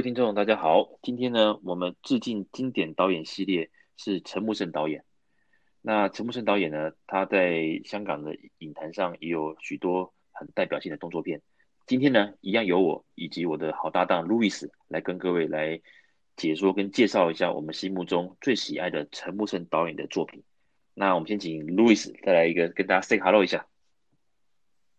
[0.00, 0.98] 位听众，大家好。
[1.02, 5.04] 今天呢，我们致敬经典导演系列是陈木胜导演。
[5.82, 11.42] 那陈木胜导演呢，他在香港的影坛上也有许多很代表性的动作片。
[11.86, 15.82] 今天呢，一样由我以及我的好搭档路易斯来跟各位来
[16.34, 20.42] 解说跟介绍一下我们心目中最喜爱的陈木胜导演的作品。
[20.94, 23.66] 那我们先请路易斯再来一个跟大家 say hello 一下。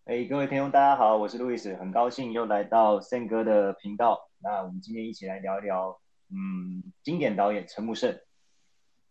[0.05, 4.27] 哎各位听众，大家好，我是路易斯，很高兴又来到森哥的频道。
[4.44, 8.20] 那我们今天一起来聊一聊，嗯，经典导演陈木胜。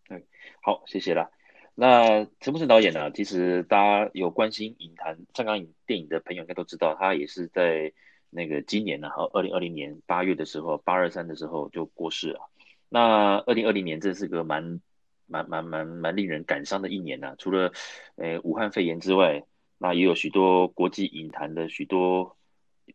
[0.09, 0.27] 对，
[0.63, 1.31] 好，谢谢啦。
[1.75, 7.93] 那陈木胜导演呢，其实大家有关心影坛、香港影电影的朋友应该都知道，他也是在
[8.29, 12.51] 那个今年呢，和二零二零年八月的时候，八二三的时候就过世了。
[12.89, 14.81] 那二零二零年这是个蛮
[15.27, 17.73] 蛮蛮蛮蛮令人感伤的一年呐，除了
[18.17, 19.45] 呃武汉肺炎之外。
[19.83, 22.37] 那也有许多国际影坛的许多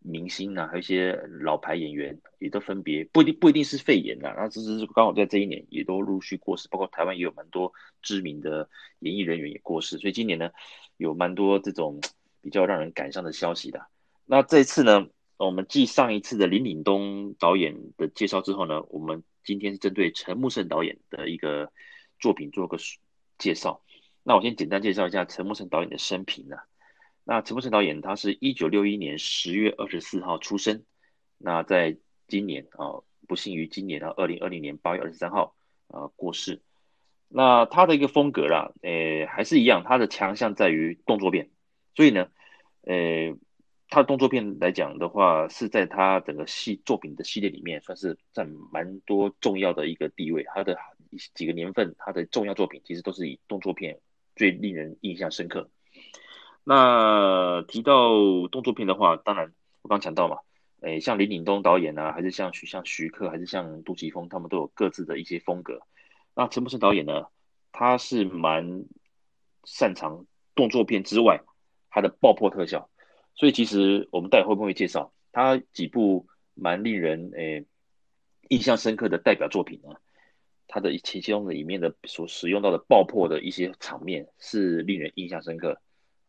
[0.02, 10.50] 明星啊，还有一些老牌演员，也都分别不一定不一定是肺炎啊，那只是刚好在这一年也都陆续过世，包括台湾也有蛮多知名的演艺人员也过世，所以今年呢
[10.98, 12.00] 有蛮多这种
[12.42, 13.88] 比较让人感伤的消息的。
[14.26, 21.72] 那这次呢，我们继上一次的林岭东导演的介绍之后呢，我们今天是针对陈木胜导演的一个
[22.20, 22.78] 作品做个
[23.38, 23.82] 介绍。
[24.24, 26.64] 那我先简单介绍一下陈木胜导演的生平啊。
[27.28, 30.86] 那陈木胜导演，他是一九六一年十月二十四号出生。
[31.40, 35.56] 那在今年啊，不幸于今年啊，二零二零年八月二十三号
[35.88, 36.62] 啊过世。
[37.28, 41.50] 那他的一个风格啦，诶，还是一样，他的强项在于动作片。
[41.96, 42.30] 所以呢，
[42.84, 43.36] 诶，
[43.90, 50.44] 他的动作片来讲的话，是在他整个系作品的系列里面，算是占蛮多重要的一个地位。
[50.44, 50.78] 他的
[51.34, 54.00] 几个年份，他的重要作品其实都是以动作片
[54.36, 55.72] 最令人印象深刻。
[56.68, 58.10] 那提到
[58.48, 60.40] 动作片的话，当然我刚讲到嘛，
[60.82, 65.80] 诶，像林岭东导演啊，还是像徐像徐克，还是像杜琪峰，他们都有各自的一些风格。
[66.36, 67.28] 那陈木胜导演呢，
[67.72, 68.84] 他是蛮
[69.64, 71.44] 擅长动作片之外，
[71.92, 72.90] 他的爆破特效。
[73.36, 77.66] 所以其实我们待会会不会介绍他几部蛮令人诶
[78.50, 79.90] 印象深刻的代表作品呢？
[80.68, 85.80] 他的其中的里面的所使用到的爆破的一些场面是令人印象深刻。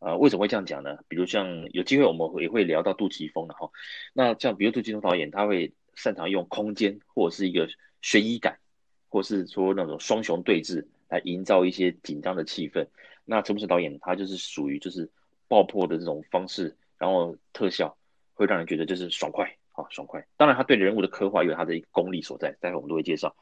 [0.07, 0.99] 啊、呃，为什么会这样讲呢？
[1.09, 3.69] 比如像有机会我们也会聊到杜琪峰的哈。
[4.13, 7.69] 那像比如杜琪峰导演，他会擅长用空间或者是一个
[8.03, 8.61] 悬疑感，
[9.09, 12.87] 或是说那种双雄对峙来营造一些紧张的气氛。
[13.25, 15.11] 那陈木胜导演他就是属于就是
[15.49, 17.97] 爆破的这种方式，然后特效
[18.35, 20.25] 会让人觉得就是爽快啊，爽快。
[20.37, 23.35] 当然他对人物的刻画有他的一个功力所在，待会我们都会介绍。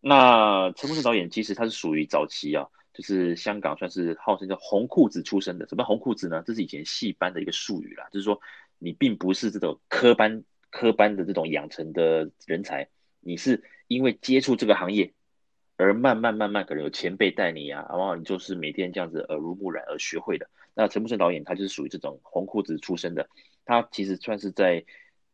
[0.00, 2.68] 那陈木胜导演其实他是属于早期啊。
[2.96, 6.42] 就是香港算是号称叫红裤子出身的，什么红裤子呢？
[6.46, 8.40] 这是以前戏班的一个术语啦，就是说
[8.78, 12.88] 你并不是这种科班科班的这种养成的人才，
[13.20, 15.12] 你是因为接触这个行业
[15.76, 20.48] 而慢慢慢慢可能有前辈带你啊，然后你就是每天这样子耳濡目染而学会的。
[20.72, 23.28] 那陈木胜导演他就是属于这种红裤子出身的，
[23.66, 24.82] 他其实算是在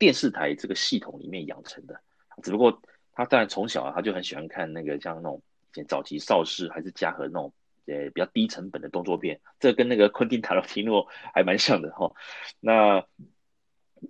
[0.01, 2.01] 电视台这个系统里面养成的，
[2.43, 5.41] 只不过他当然从小啊他就很喜欢看那个像那种。
[5.89, 7.55] 早期邵氏还是嘉禾那种，
[7.87, 12.13] 呃，比较低成本的动作片，这跟那个昆汀塔罗提诺还蛮像的哈。
[12.61, 13.07] 那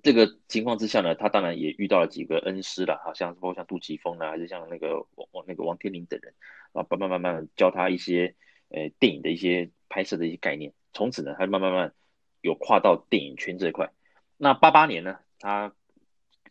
[0.02, 6.34] 这个情况之下呢，他当然也遇到了几个恩师了，好像包括像杜琪峰啊，还是像那个王那个王天林等人
[6.72, 8.34] 啊，慢慢慢慢教他一些
[8.70, 10.72] 呃电影的一些拍摄的一些概念。
[10.94, 11.92] 从此呢，他慢慢慢
[12.40, 13.92] 有跨到电影圈这一块。
[14.38, 15.74] 那八八年呢，他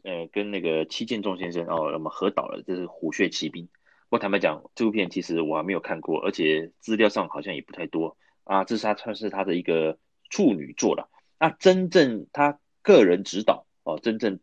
[0.04, 3.66] 呃跟那个戚建仲先生哦，那么合导了，这是《虎穴奇兵》。
[4.12, 8.66] 不过坦白讲，这部片其实我还没有看过，而且资料上好像也不太多啊。
[8.66, 9.98] 这是他算是他的一个
[10.30, 11.10] 处女作了。
[11.40, 14.42] 那真正他个人指导哦，真正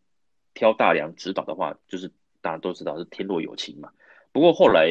[0.55, 3.91] 挑大梁指导的话，就是大家都知道是《天若有情》嘛。
[4.31, 4.89] 不过后来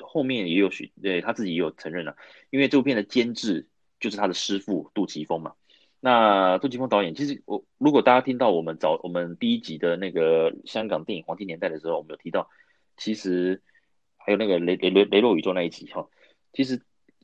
[0.00, 2.14] 后面也有许对他自己也有承认了，
[2.50, 3.66] 因为这部片的监制
[3.98, 5.54] 就是他的师父杜琪峰嘛。
[5.98, 12.48] 那杜琪峰导演其实我如果大家听到我们早我们第一集的那个香港电影黄金年代的时候，我们有提到
[12.96, 13.60] 其实。
[14.28, 16.06] 还有那个雷雷雷雷洛宇宙那一集哈，
[16.52, 16.82] 其实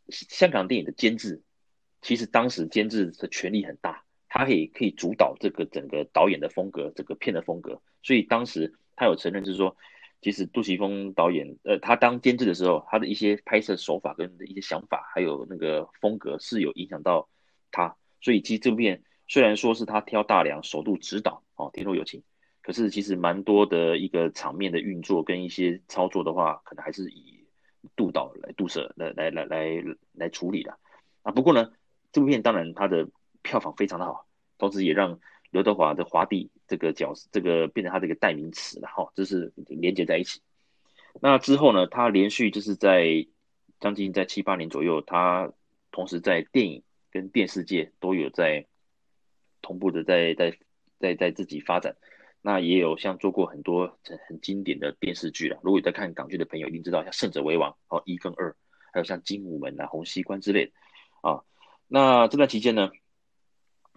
[0.08, 1.42] 香港电影的监制，
[2.00, 7.82] 其实当时监制的权力很大，他可以可以主导这个整个导演的风格，整个片的风格。
[8.02, 9.76] 所以当时他有承认，就是说，
[10.22, 17.28] 其实杜琪峰导演，呃，他当监制的时候，他的一些拍摄手法跟一些想法，还有那个风格是有影响到
[17.70, 17.96] 他。
[18.22, 22.22] 所以其实这部片虽然说是他挑大梁首度指导哦，天若有情。
[22.64, 27.44] 可是其实蛮多的一个场面的运作跟一些操作的话，可能还是以
[27.94, 29.84] 杜导来杜摄来来来来
[30.14, 30.78] 来处理的
[31.22, 31.31] 啊。
[31.31, 31.72] 不过呢，
[32.11, 33.06] 这部片当然它的
[33.43, 34.26] 票房非常的好，
[34.56, 35.20] 同时也让
[35.50, 40.40] 刘德华的华帝这个角色，这个变成他这个代名词了哈，这是连接在一起。
[41.20, 43.26] 那之后呢，他连续就是在
[43.78, 45.52] 将近在七八年左右，他
[45.90, 48.64] 同时在电影跟电视界都有在
[49.61, 50.56] 同步的在在
[50.99, 51.94] 在在自己发展。
[52.46, 55.58] 那也有像做过很多很很经典的电视剧了。
[55.62, 58.55] 如果有在看港剧的朋友，一定知道像《胜者为王》哦一跟二，
[58.93, 60.73] 还有像《精武门》啊、《洪熙官》之类的
[61.23, 61.43] 啊。
[61.88, 62.91] 那这段期间呢，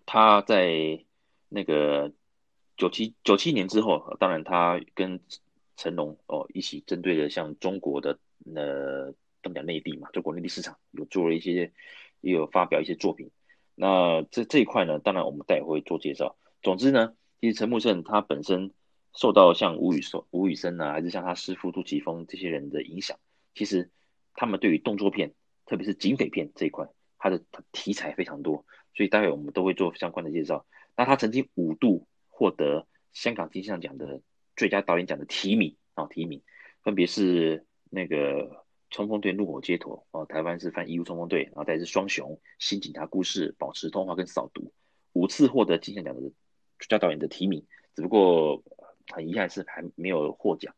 [0.05, 1.03] 他在
[1.49, 2.13] 那个
[2.77, 5.19] 九七九七年之后，当然他跟
[5.75, 8.17] 成龙哦一起针对的像中国的
[8.55, 9.11] 呃，
[9.43, 11.73] 怎么讲内地嘛，中国内地市场有做了一些，
[12.21, 13.29] 也有发表一些作品。
[13.75, 16.37] 那这这一块呢，当然我们待会会做介绍。
[16.61, 17.13] 总之呢。
[17.39, 18.73] 其实陈木胜他本身
[19.13, 23.19] 受到像吴宇森、吴宇森啊，还是像他师父杜琪峰这些人的影响，
[23.53, 23.91] 其实
[24.33, 25.33] 他们对于动作片，
[25.65, 26.87] 特别是警匪片这一块，
[27.17, 30.65] 他的题材非常多，所以待会我们都会做相关的介绍。
[30.95, 34.21] 那他曾经五度获得香港金像奖的
[34.55, 36.41] 最佳导演奖的提名啊，提名
[36.81, 38.45] 分别是那个
[38.89, 44.61] 《冲锋队怒火街头》哦，台湾是翻《义务冲锋队》，然后再是《双雄》《新警察故事》《保持通话》跟《扫毒》，
[45.13, 46.31] 五次获得金像奖的。
[46.79, 47.65] 最佳导演的提名，
[47.95, 48.63] 只不过
[49.09, 50.75] 很遗憾是还没有获奖。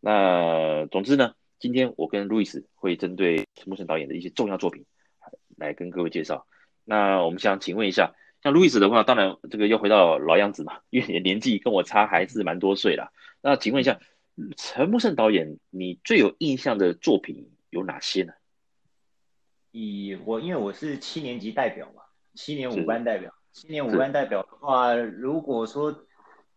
[0.00, 4.86] 那总之呢，今天我跟路易斯会针对陈木胜导演的一些重要作品
[5.56, 6.46] 来跟各位介绍。
[6.84, 13.12] 那我们想请问一下，像路易斯的话，当然这个又回到老样子嘛，因为你的年纪跟我差还是蛮多岁啦。
[13.42, 14.00] 那请问一下，
[14.56, 18.32] 陈木胜导演，你最有印象的作品有哪些呢？
[19.72, 22.02] 以我因为我是七年级代表嘛，
[22.34, 23.32] 七年五班代表。
[23.52, 26.06] 七年五班代表的话，如果说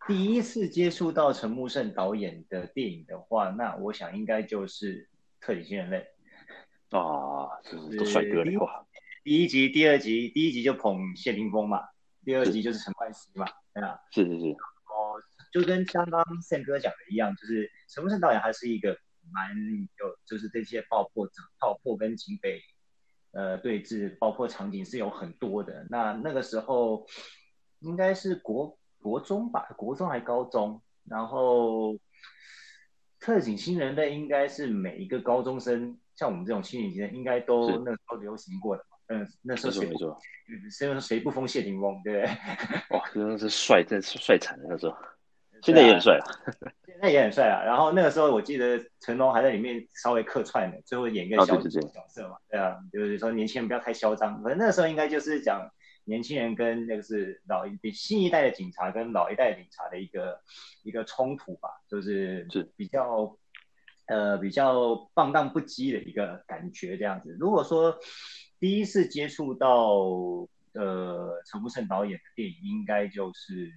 [0.07, 5.03] 第一次接触到陈木胜导演的电影的话，那我想应该就是
[5.39, 6.05] 《特警新人类》
[6.97, 8.85] 啊，就是都帅哥的话。
[9.23, 11.81] 第一集、第二集，第一集就捧谢霆锋嘛，
[12.23, 14.51] 第二集就是陈冠希嘛，对啊，是是是。
[14.51, 15.19] 哦，
[15.51, 18.97] 就跟刚刚 Sam 哥讲的一样，就是陈木胜导演还是一个
[19.31, 19.55] 蛮
[19.97, 21.27] 有，就是这些爆破、
[21.59, 22.61] 爆破跟警匪。
[23.33, 25.85] 呃，对峙包括场景是有很多的。
[25.89, 27.05] 那那个时候
[27.79, 30.81] 应该是国国中吧，国中还高中。
[31.09, 31.97] 然后
[33.19, 38.85] 特警新人类应该是每一个高中生，像我们这种青年应该都那时候流行过的。
[39.07, 39.97] 嗯，那时候谁不
[40.69, 42.35] 谁谁不封谢霆锋，对不对？
[42.97, 44.95] 哇，真的是帅，真是帅惨了那时候。
[45.63, 46.25] 现在也很帅了，
[46.85, 47.63] 现在也很帅啊。
[47.63, 51.69] 然后那个时候，我记得成龙还在里面稍微客串的，最后演一个小角
[52.09, 52.35] 色嘛。
[52.49, 54.43] 对啊，就是说年轻人不要太嚣张。
[54.43, 55.71] 反正那个时候应该就是讲
[56.03, 60.41] 年轻人跟那个是老一新一代的警察跟老一代的警察的一个
[60.83, 63.37] 一个冲突吧，就是是比较
[64.07, 67.33] 呃比较放荡不羁的一个感觉这样子。
[67.39, 67.97] 如果说
[68.59, 69.93] 第一次接触到
[70.73, 73.71] 呃陈木胜导演的电影，应该就是。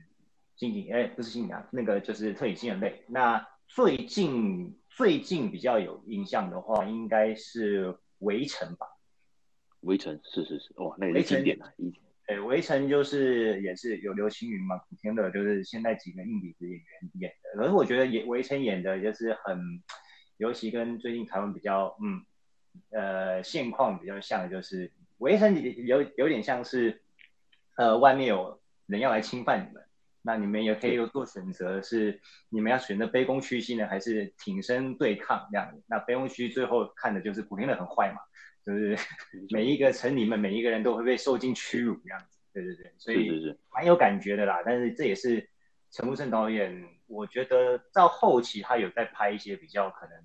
[0.56, 3.04] 新警哎，不是新警啊，那个就是特警新人类。
[3.08, 8.86] 那最近最近比较有印象的话，应该是围城吧？
[9.80, 11.72] 围城是是是，哇，那也是经典的。
[12.26, 17.60] 对，围城就是也是有刘青云嘛，古天乐就是现在几个硬底子演员演的。
[17.60, 19.60] 可是我觉得演围城演的就是很，
[20.38, 22.24] 尤其跟最近台湾比较嗯
[22.90, 27.02] 呃现况比较像，就是围城有有点像是
[27.76, 29.85] 呃外面有人要来侵犯你们。
[30.26, 35.72] 那你们也可以有做选择，是你们要选择卑躬屈膝呢，还是挺身对抗这样？
[35.86, 38.18] 那卑躬屈最后看的就是古天乐很坏嘛，
[38.66, 38.98] 就是
[39.54, 44.64] 每一个城里面每一个人都会被受尽屈辱这样子，对对对，所以蛮有感觉的啦。
[44.66, 45.48] 但是这也是
[45.92, 50.18] 陈木胜导演，我觉得到后期他有在拍一些比较可能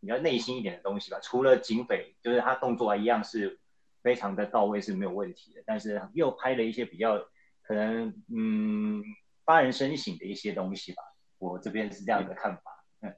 [0.00, 1.20] 比较内心一点的东西吧。
[1.22, 3.60] 除了警匪，就是他动作一样是
[4.02, 7.16] 非常的到位是没有问题的，但是又拍了一些比较
[7.62, 9.04] 可能嗯。
[9.46, 11.02] 发人深省的一些东西吧，
[11.38, 12.62] 我这边是这样的看法。
[13.00, 13.14] 嗯，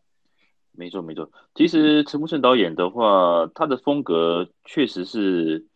[0.72, 1.32] 没错没错。
[1.54, 5.66] 其实陈木胜导演的话，他的风格确实是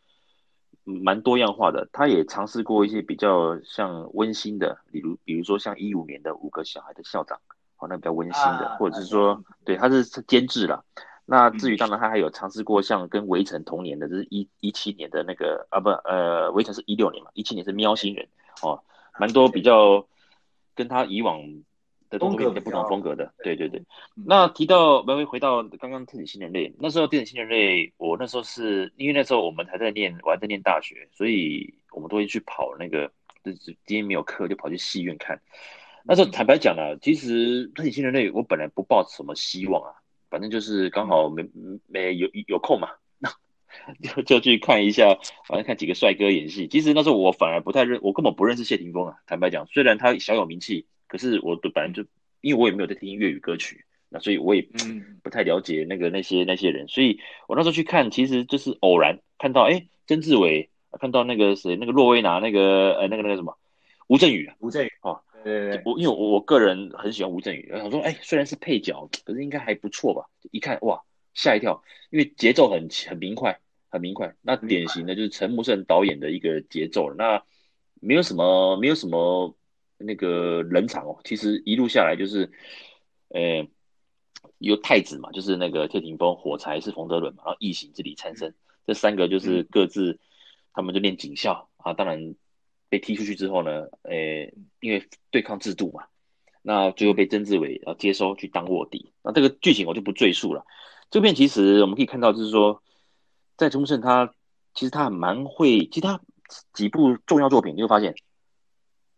[0.84, 1.88] 蛮多样化的。
[1.90, 7.38] 他也尝试过一些比较像温馨的，比如比如说像一五年的《五个小孩的校长》，
[7.78, 10.84] 哦，那比较温馨的，啊、或者是说，啊、对，他是监制了。
[11.24, 18.28] 那至于当然，他还有尝试过像跟《围城》同年的，就是一一七年的那个啊不呃，《围城》是一六年嘛，一七年是《喵星人》
[18.68, 18.82] 哦，
[19.18, 20.06] 蛮多比较。
[20.74, 21.40] 跟他以往
[22.10, 23.80] 的动作片有点不同风格的，对对对。
[24.16, 33.10] 嗯、那提到，回回到刚刚特警新人类，那时候电子新人类，我那时候是因为那时候我们还在念，我还在念大学，所以我们都会去跑那个，
[33.44, 35.40] 就是今天没有课就跑去戏院看。
[36.04, 39.94] 那时候坦白讲啊，其实特警新人类我本来不抱什么希望啊，
[40.28, 41.48] 反正就是刚好没
[41.86, 42.88] 没有有空嘛。
[44.02, 46.68] 就就去看一下，反正看几个帅哥演戏。
[46.68, 49.16] 其实那时候我反而不太认，我根本不认识谢霆锋啊。
[49.26, 52.04] 坦白讲，虽然他小有名气，可是我都本来就
[52.40, 54.66] 因为我也没有在听粤语歌曲，那所以我也
[55.22, 63.56] 不太了解那个那些那些人，所以我那时候去看，其实就是偶然看到，哎，曾志伟，看到那个谁，那个洛威拿，那个呃那个那个什么
[64.08, 70.26] 吴镇宇，吴镇宇哦，对对对，我因为我我个人很喜欢吴镇宇，我想说，哎，虽然是配角，可是应该还不错吧？
[70.50, 71.02] 一看哇，
[71.32, 73.58] 吓一跳，因为节奏很很明快，
[73.92, 77.44] 很明快，那典型的就是陈木胜导演的一个节奏，那
[78.00, 79.54] 没有什么没有什么
[79.98, 82.50] 那个冷场哦，其实一路下来就是，
[83.28, 83.68] 呃，
[84.58, 88.54] 有太子嘛，就是那个谢霆锋，火柴是冯德伦嘛，然后异形是李灿森，
[88.86, 90.18] 这三个就是各自
[90.72, 92.34] 他们就练警校啊，当然。
[92.92, 96.04] 被踢出去之后呢，诶、欸，因为对抗制度嘛，
[96.60, 99.14] 那最后被曾志伟啊接收去当卧底。
[99.24, 100.66] 那这个剧情我就不赘述了。
[101.10, 102.82] 这边其实我们可以看到，就是说，
[103.62, 104.34] 在陈木胜他
[104.74, 106.20] 其实他蛮会，其实他
[106.72, 108.12] 几部重要作品你会发现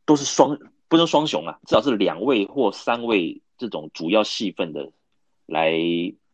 [0.04, 4.92] 都是双，不能双雄啊，至少是两位或三位这种主要戏份的
[5.46, 5.72] 来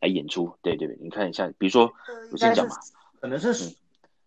[0.00, 0.56] 来演出。
[0.60, 1.92] 对对对，你看一下，比如说
[2.32, 2.74] 我先讲嘛，
[3.20, 3.52] 可能是。
[3.52, 3.74] 嗯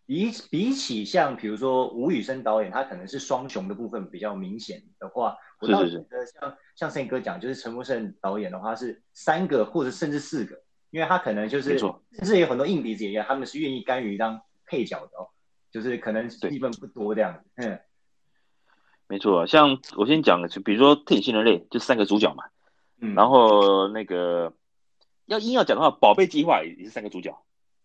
[0.06, 10.62] 比比起像比如说吴宇森导演，他可能是双雄的部分比较明显的话，我倒觉得像像胜哥讲，就是陈木胜导演的话是三个或者甚至四个，
[10.94, 11.92] 因为他可能就是甚
[12.24, 15.28] 至有很多硬鼻子演员，他们是愿意甘于当配角的哦，
[15.72, 17.50] 就是可能戏份不多这样子。
[17.56, 17.80] 嗯，
[19.08, 22.44] 没错，像我先讲的，就比如说《特警新人类》就三个主角嘛，
[23.02, 24.54] 嗯，然后那个
[25.26, 27.36] 要硬要讲的话，《宝贝计划》也是三个主角。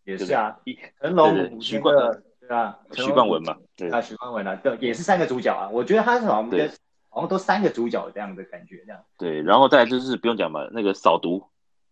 [0.05, 0.59] 也是啊，
[1.03, 1.95] 成龙、徐冠，
[2.41, 5.69] 对啊，徐冠文嘛，对啊，徐冠文啊，对，也是三个主角啊。
[5.69, 6.67] 我觉得他是好像跟
[7.11, 9.05] 好像都三个主角这样的感觉，这样。
[9.19, 11.45] 对，然后再来就是不用讲嘛，那个扫毒，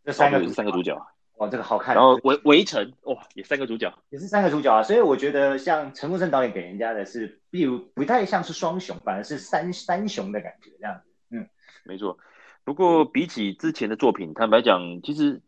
[0.06, 0.96] 这三个也是三个主角，
[1.36, 1.94] 哇，这个好看。
[1.94, 4.82] 然后围围城，哇，也三个主角，也是三个主角啊。
[4.82, 11.02] 所以我觉得像陈木胜导演给人家的是，比如不太像是双雄，反而是三三雄的感觉这样子。
[11.30, 11.46] 嗯，
[11.84, 12.16] 没错。
[12.64, 15.42] 不过比起之前的作品，坦白讲，其实。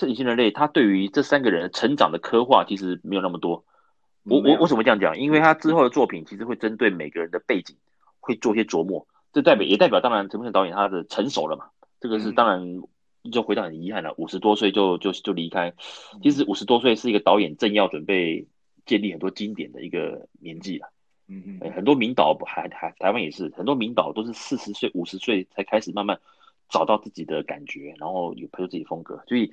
[0.00, 3.64] 这隐新人类，他对于这三个人成长的刻画其实没有那么多。
[4.22, 5.18] 我我为什么这样讲？
[5.18, 7.76] 因为他之后的作品其实会针对每个人的背景
[8.20, 11.64] 会做一些琢磨，这代表也代表当然陈木胜导演他的成熟了嘛。
[11.98, 12.80] 这个是当然
[13.32, 15.72] 就回到很遗憾了，五十多岁就就就离开。
[16.22, 18.46] 其实五十多岁是一个导演正要准备
[18.86, 20.92] 建立很多经典的一个年纪了。
[21.28, 26.18] 嗯嗯，很多名导还还台湾也是很多名导都是四十岁五十岁才开始慢慢
[26.68, 29.50] 找到自己的感觉，然后有拍出自己风格，所以。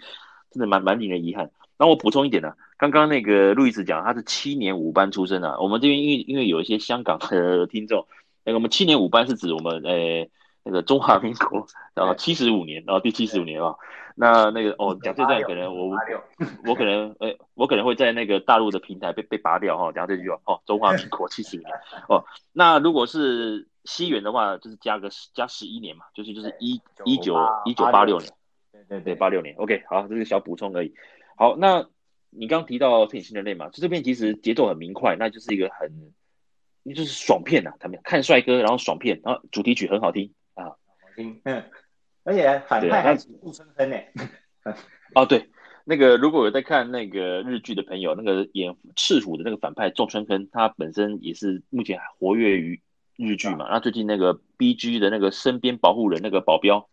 [0.51, 1.51] 真的蛮蛮令人遗憾。
[1.77, 5.60] 那我补充一点呢，刚刚那个路易斯讲他是七年五班出身啊。
[5.60, 8.07] 我们这边因为因为有一些香港的 听众，
[8.45, 10.29] 那个我们七年五班是指我们呃
[10.65, 13.75] 那个中华民国然后七十五年，然后第七十五年啊。
[14.17, 15.93] 那那个哦讲这段可能我
[16.65, 19.91] 我可能哎我可能会在那个大陆的平台被被拔掉哈。
[19.91, 21.72] 讲这句话哦，中华民国七十五年
[22.10, 22.25] 哦。
[22.51, 28.31] 那如果是西元的话，就是加个加十一年嘛，就是就是一一九一九八六年。
[28.72, 30.93] 对对对，八六年，OK，好，这是小补充而已。
[31.38, 31.88] 好，那
[32.29, 36.13] 你刚刚提到《特隐新人类》嘛，就这边其实节奏很明快，那就是一个很，
[36.93, 37.75] 就是爽片呐、啊。
[37.79, 40.34] 他们看帅哥，然后爽片，然后主题曲很好听
[41.15, 41.63] 听，嗯，
[42.24, 43.98] 而且反派还是顾春生呢。
[45.15, 45.50] 哦，对，
[45.84, 52.81] 那个如果有在看那个日剧的朋友，那个演赤虎的那个反派仲春坑，他本身也是目前还活跃于
[53.15, 53.65] 日剧嘛。
[53.69, 56.89] 那、啊、最近那个 BG 的那个身边保护人那个保镖。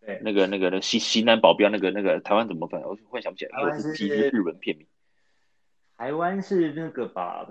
[0.00, 2.82] 对，那个、那个、那个西西南保镖，那个、那个台湾怎么翻？
[2.82, 4.86] 我忽然想不起来，因为是基日文片名。
[5.96, 7.46] 台湾是那个吧？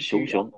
[0.00, 0.52] 熊熊，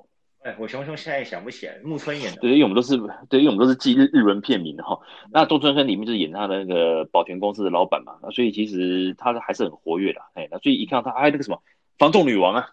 [0.44, 2.40] 哎，我熊熊现在也想不起来，木村演的。
[2.40, 2.96] 对，因为我们都是
[3.28, 4.98] 对，因为我们都是记日日文片名的哈。
[5.30, 10.20] 那仲春生里面就是演他的那个保全公司的老板嘛，那所以其实他还是很活跃的。
[10.34, 11.62] 哎，那所以一看到他，哎，那个什么
[11.98, 12.70] 房仲女王啊，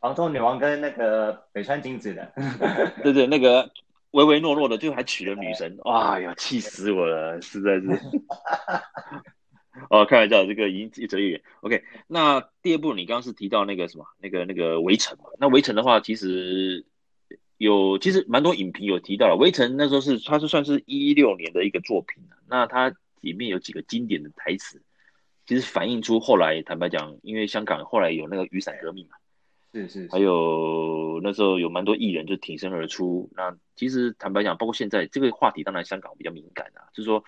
[0.00, 2.32] 房仲女王跟那个北川景子的，
[3.02, 3.70] 对对，那个。
[4.12, 7.86] 唯唯诺诺的，就还娶了女神，哎呀，气死我了，实在是。
[9.90, 11.42] 哦，开玩笑，这个已经一扯一远。
[11.60, 15.24] OK，那第二部你刚刚是提到那个什么，那个那个围城嘛？
[15.38, 16.86] 那围城的话，其实
[17.58, 19.36] 有，其实蛮多影评有提到了。
[19.36, 24.82] 围城那时候是，它是算是一六年的一个作品，那它里面有几个经典的台词，
[25.46, 29.16] 其实反映出后来，坦白讲，因为香港后来有那个雨伞革命嘛。
[29.72, 33.30] 是是，是，还有那时候有蛮多艺人就挺身而出。
[33.34, 37.24] 那其实坦白讲，包括现在这个话题，当然香港比较敏感啊，就是说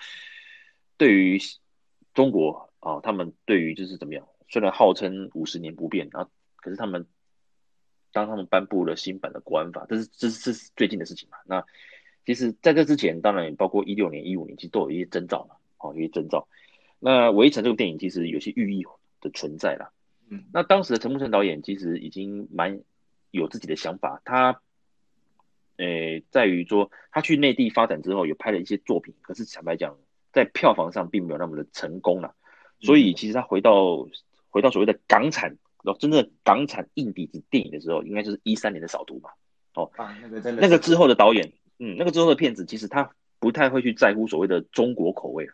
[0.97, 1.38] 对于
[2.14, 7.06] 中国啊，他们对于就是怎么样，虽然号称五十年不变啊，可是他们
[8.12, 11.38] 当他们颁布了新版的国安法，这是这是这是最近的事情嘛。
[11.46, 11.64] 那
[12.26, 16.46] 其实在这之前，当然也包括一六年、一五年，其实都有一些征兆嘛，哦，有一些征兆。
[16.98, 18.84] 那《围城》这部电影其实有些寓意
[19.20, 19.90] 的存在啦。
[20.28, 22.80] 嗯，那当时的陈木胜导演其实已经蛮
[23.30, 24.60] 有自己的想法，他
[25.76, 29.96] 诶，在于说他去内地发展之后，有拍了一些作品，可是坦白讲，
[30.32, 32.34] 在票房上并没有那么的成功了。
[32.80, 34.08] 所以其实他回到
[34.50, 39.30] 回到所谓的港产，然后真正港产硬底子电影的时候，应该就是一三年的扫毒吧。
[39.75, 45.52] 哦，啊，那个真的，那个之后的导演，嗯，那个之后的片子，其实他不太会去在乎所谓的中国口味了，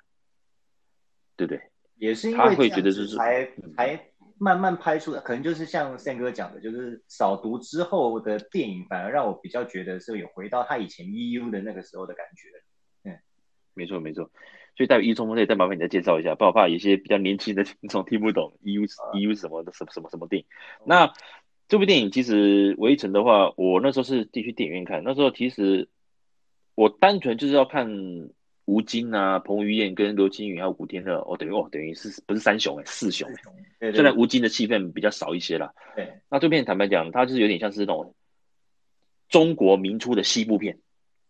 [1.37, 1.63] 对不对？
[1.97, 13.11] 也是因为他会觉得就是才才慢慢拍出的，可能就是像 Sam 哥讲的，就是扫毒之后的电影，反而让我比较觉得是有回到他以前 EU 的那个时候的感觉。
[13.11, 13.19] 嗯，
[13.75, 14.31] 没错没错。
[14.77, 18.83] 所以，代表 EU 冲锋队，再麻烦你再介绍一下，不然我怕有些比较年轻的听众听不懂 EU
[19.15, 20.47] EU 什么的什么什么什么电影。
[20.85, 21.13] 那
[21.69, 25.89] 这部电影其实《围城》的话，我那时候是进去电影院看，那时候其实
[26.75, 27.89] 我单纯就是要看
[28.65, 33.29] 吴京啊、彭于晏跟刘青云还有古天乐，哦，等于哦等于是不是三雄哎，四雄。
[33.79, 35.73] 虽然吴京的戏份比较少一些啦。
[35.95, 36.21] 对。
[36.29, 38.15] 那这片坦白讲，它就是有点像是那种
[39.29, 40.81] 中国民初的西部片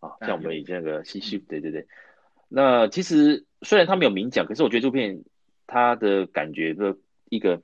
[0.01, 1.87] 啊，像我们以前那个西西，对对对。
[2.49, 5.25] 那其实虽然他没有明讲，可是我觉得这部片
[5.67, 6.97] 他的感觉的
[7.31, 7.63] 一个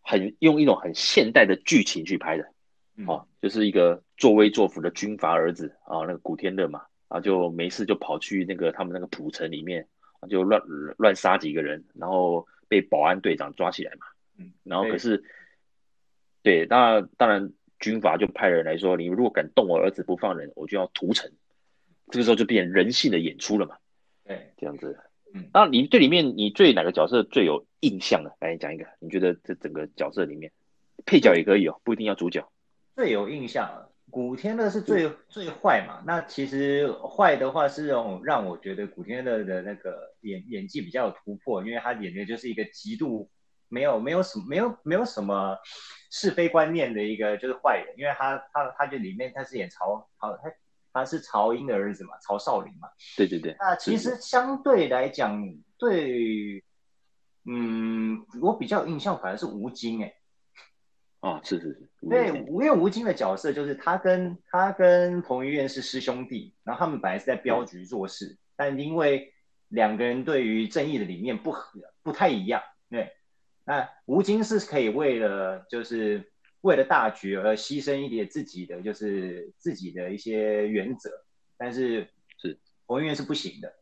[0.00, 2.52] 很用一种很现代的剧情去拍的，
[2.96, 9.86] 嗯、啊，就是一个作威作福的军阀儿子啊，那个古天乐嘛，啊，就没事就跑去那个他们那个浦城里面，
[10.28, 10.60] 就乱
[10.96, 14.06] 乱杀几个人，然后被保安队长抓起来嘛，
[14.38, 15.22] 嗯，然后可是，
[16.42, 21.30] 对，那当然军阀就派人来说，你如果敢动我儿子不放人，我就要屠城。
[22.10, 23.76] 这个时候就变人性的演出了嘛？
[24.24, 24.98] 对，这样子。
[25.34, 28.36] 嗯，那你对里面你对哪个角色最有印象的？
[28.38, 30.52] 来讲一个，你觉得这整个角色里面，
[31.06, 32.46] 配角也可以哦，不一定要主角。
[32.94, 36.02] 最有印象，古天乐是最最坏嘛？
[36.06, 43.30] 那其实坏的话是让让我觉得古天乐的那个演演技比较有突破，因为他演的就是一个极度
[43.68, 45.56] 没有没有什么没有没有什么
[46.10, 50.52] 是非观念的一个就是坏人，因为他他他就里面他是演曹曹他。
[50.92, 52.88] 他是曹英的儿子嘛，曹少林嘛。
[53.16, 53.56] 对对对。
[53.58, 55.42] 那其实相对来讲，
[55.78, 56.62] 对，
[57.46, 60.14] 嗯，我比较印象反而是吴京哎。
[61.20, 61.90] 哦，是是是。
[62.08, 69.32] 对，因为吴京的角色就是他跟他跟彭于晏是师兄弟，然后他们本来是在镖局做事，对但因为
[69.68, 72.60] 两个人对于正义的理念不合，不太一样。
[72.90, 73.12] 对，
[73.64, 76.31] 那吴京是可以为了就是。
[76.62, 81.10] 为了大局而牺牲一点自己的，就是自己的一些原则，
[81.56, 83.72] 但是是彭于晏是不行的。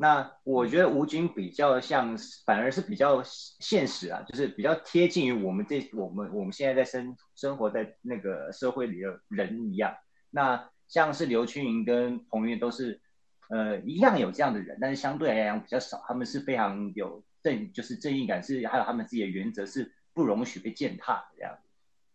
[0.00, 9.96] 那我觉得吴军比较像，反而是比较现实啊，就是比较贴近于我们这我们我们现在在生生活在那个社会里的人一样。
[10.30, 13.00] 那像是刘青云跟彭于晏都是，
[13.48, 16.00] 呃，一样有这样的人，但是相对来讲比较少。
[16.06, 21.58] 他们是非常有正，就是正义感，是还有他们自己的原则是不容许被践踏的这样。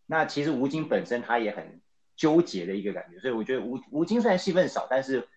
[0.05, 1.81] 那其实吴京本身他也很
[2.15, 5.27] 纠结的一个感觉，所以我觉得吴吴京虽然戏份少，但是，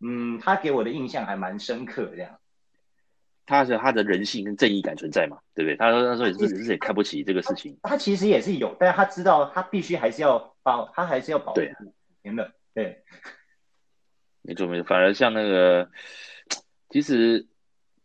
[0.00, 2.38] 嗯，他给我的印象还蛮深刻的这样。
[3.46, 5.76] 他是他的人性跟正义感存在嘛，对不对？
[5.76, 7.78] 他说他说也是也看不起这个事情。
[7.82, 11.74] 他，他其实也是有，但是他知道他必须还是要保，他还是要保护人
[12.36, 12.54] 的。
[12.72, 13.04] 对，对，
[14.40, 14.84] 没错没错。
[14.84, 15.90] 反而像那个，
[16.88, 17.46] 其实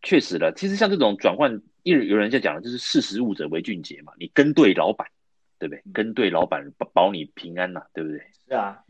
[0.02, 5.08] 确实了，其实像这种转换，有有人在讲，就是识时务者为俊杰嘛，你跟对老板。
[5.60, 5.84] 对不对？
[5.94, 8.20] 跟对老板保保你平安呐、啊，对不对？
[8.48, 8.84] 是啊。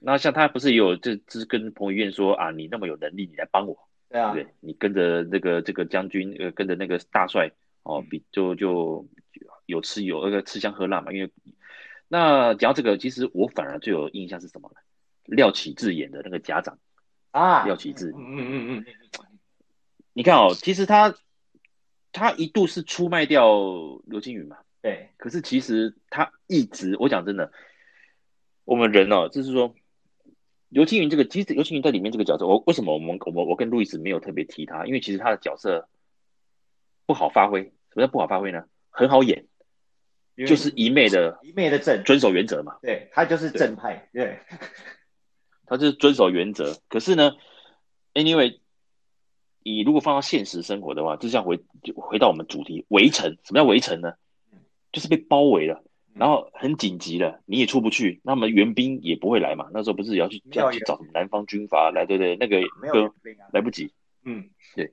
[0.00, 3.76] 那像他不是也有这这跟彭于晏说啊，你那么有能力，你来帮我，
[4.08, 4.46] 对啊，对？
[4.60, 7.50] 你跟着那个这个将军，呃，跟着那个大帅
[7.82, 9.08] 哦，比就就
[9.66, 11.10] 有吃有那个吃香喝辣嘛。
[11.10, 11.32] 因为
[12.06, 14.76] 那讲到这个，其实我反而最有印象是什么呢？
[15.24, 16.78] 廖启智演的那个家长
[17.32, 18.84] 啊，廖启智，嗯嗯嗯嗯，
[20.12, 21.12] 你看哦，其实他
[22.12, 23.48] 他一度是出卖掉
[24.06, 24.58] 刘青云嘛。
[24.80, 27.52] 对，可是其实他一直，我讲真的，
[28.64, 29.74] 我们人哦，就是说，
[30.68, 34.86] 刘青云这个，其实刘青云在里面这个角色，我为什么我们我我跟路易斯没有特别提他？
[34.86, 35.88] 因为其实他的角色
[37.06, 37.62] 不好发挥。
[37.90, 38.64] 什么叫不好发挥呢？
[38.90, 39.46] 很好演，
[40.36, 42.78] 就是一昧的一昧的正，遵守原则嘛。
[42.82, 44.38] 对，他就是正派，对，对
[45.66, 46.78] 他就是遵守原则。
[46.88, 47.32] 可是呢
[48.12, 48.60] ，anyway，
[49.62, 53.38] 你如果放到现实生活的话，就像回就回到我们主题，围城。
[53.42, 54.12] 什么叫围城呢？
[54.90, 59.68] 就是被包围了，然后很紧急了，你也出不去，那么援兵也不会来嘛。
[59.72, 62.36] 那时候不是也要去要去找什么南方军阀来，对不对？
[62.36, 63.14] 那个没有
[63.52, 63.92] 来不及。
[64.24, 64.90] 嗯，对。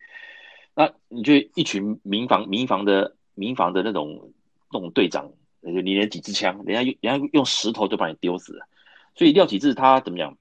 [0.76, 4.34] 那你就一群民防民防的民防的那种
[4.72, 5.32] 那种队长，
[5.62, 8.68] 你连几支枪，人家用人家用石头就把你丢死了。
[9.16, 10.38] 所以廖启智他怎么讲？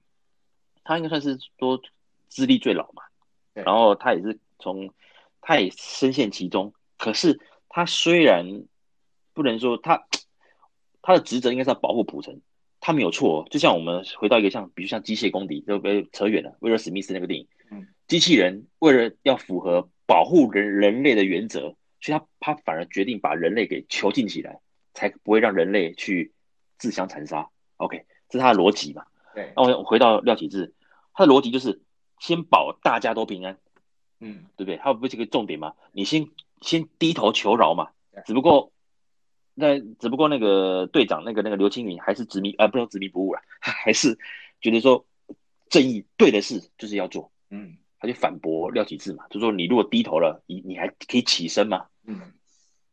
[0.83, 1.81] 他应该算是说
[2.27, 3.03] 资历最老嘛。
[3.53, 4.93] 然后他也是从
[5.39, 7.39] 他也深陷其中，可是
[7.69, 8.65] 他虽然。
[9.35, 10.07] 不能说他
[11.03, 12.41] 他的职责应该是要保护普城，
[12.79, 16.55] 他没有错，就像我们回到一个像，比如像机械公敌，就被扯远了。
[16.61, 24.61] 威尔史密斯那个电影，嗯，机器人为了要符合保护人人类的原则，所以他他反而决定把人类给囚禁起来，
[24.93, 26.33] 才不会让人类去
[26.79, 27.49] 自相残杀。
[27.77, 29.05] OK，这是他的逻辑嘛？
[29.35, 29.51] 对。
[29.55, 30.73] 那我回到廖启智，
[31.13, 31.81] 他的逻辑就是
[32.19, 33.59] 先保大家都平安，
[34.21, 34.77] 嗯，对不对？
[34.77, 35.73] 他不是一个重点嘛？
[35.91, 36.29] 你先
[36.61, 37.89] 先低头求饶嘛？
[38.25, 38.71] 只不过。
[39.57, 44.19] 那只不过那个队长，那个那个刘青云还是执迷啊，不能执迷不悟了， 还是
[44.59, 45.05] 觉得说
[45.69, 51.85] 正义对的事就是要做，嗯，他就反驳廖启智嘛，就说你如果低头了，你你还可以起身吗？
[52.05, 52.33] 嗯，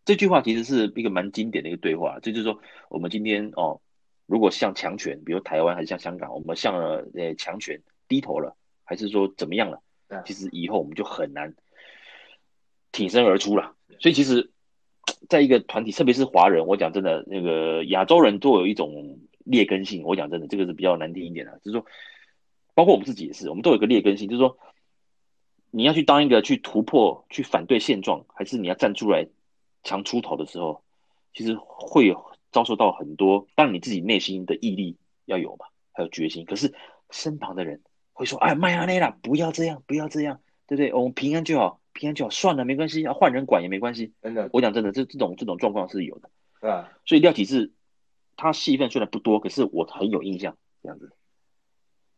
[0.04, 3.80] 这句话其实是一个蛮经典的一个对话，这就是说我们今天哦，
[4.26, 9.82] 如果向强权，比如台湾还是像香港，我们向了呃强权低头了，还是说怎么样了？
[10.24, 11.56] 其实以后我们就很难
[12.92, 14.51] 挺身而出了，所以其实。
[15.28, 20.02] 在一个团体，特别是华人，我讲真的，那个亚洲人都有一种劣根性。
[20.04, 21.86] 我讲真的，这个是比较难听一点的，就是说，
[22.74, 24.58] 包括我们自己也是，我们都有一个劣根性，就是说，
[25.70, 29.26] 你要去当一个去突破、去反对现状，还是你要站出来
[29.82, 30.82] 强出头的时候，
[31.34, 33.46] 其实会有遭受到很多。
[33.54, 36.44] 当你自己内心的毅力要有嘛，还有决心。
[36.44, 36.72] 可是
[37.10, 37.80] 身旁的人
[38.12, 40.92] 会说：“哎，麦阿内啦，不要这样，不要这样，对不对？
[40.92, 44.12] 我们平安就好。”平安就好，算了，没关系，要换人管也没关系。
[44.22, 46.30] 真的，我讲真的，这这种这种状况是有的。
[46.60, 47.72] 对啊，所以廖启智
[48.36, 50.56] 他戏份虽然不多，可是我很有印象。
[50.82, 51.12] 这样子，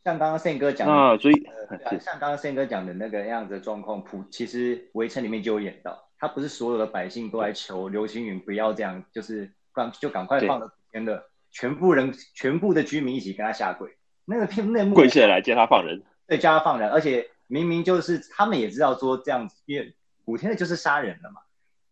[0.05, 1.35] 像刚刚宪哥讲啊，所以、
[1.69, 13.91] 呃、像刚刚宪哥讲的那个样子的状况，普其实围城里面就有演到，他不是所有的百姓都来求刘青云不要这样，就是赶就赶快放了普天的，全部人全部的居民一起跟他下跪，
[14.25, 17.29] 那个片那幕跪下来叫他放人，对，叫他放人，而且。
[17.55, 21.40] 明明就是他们也知道说这样子，因为古天乐就是杀人了嘛。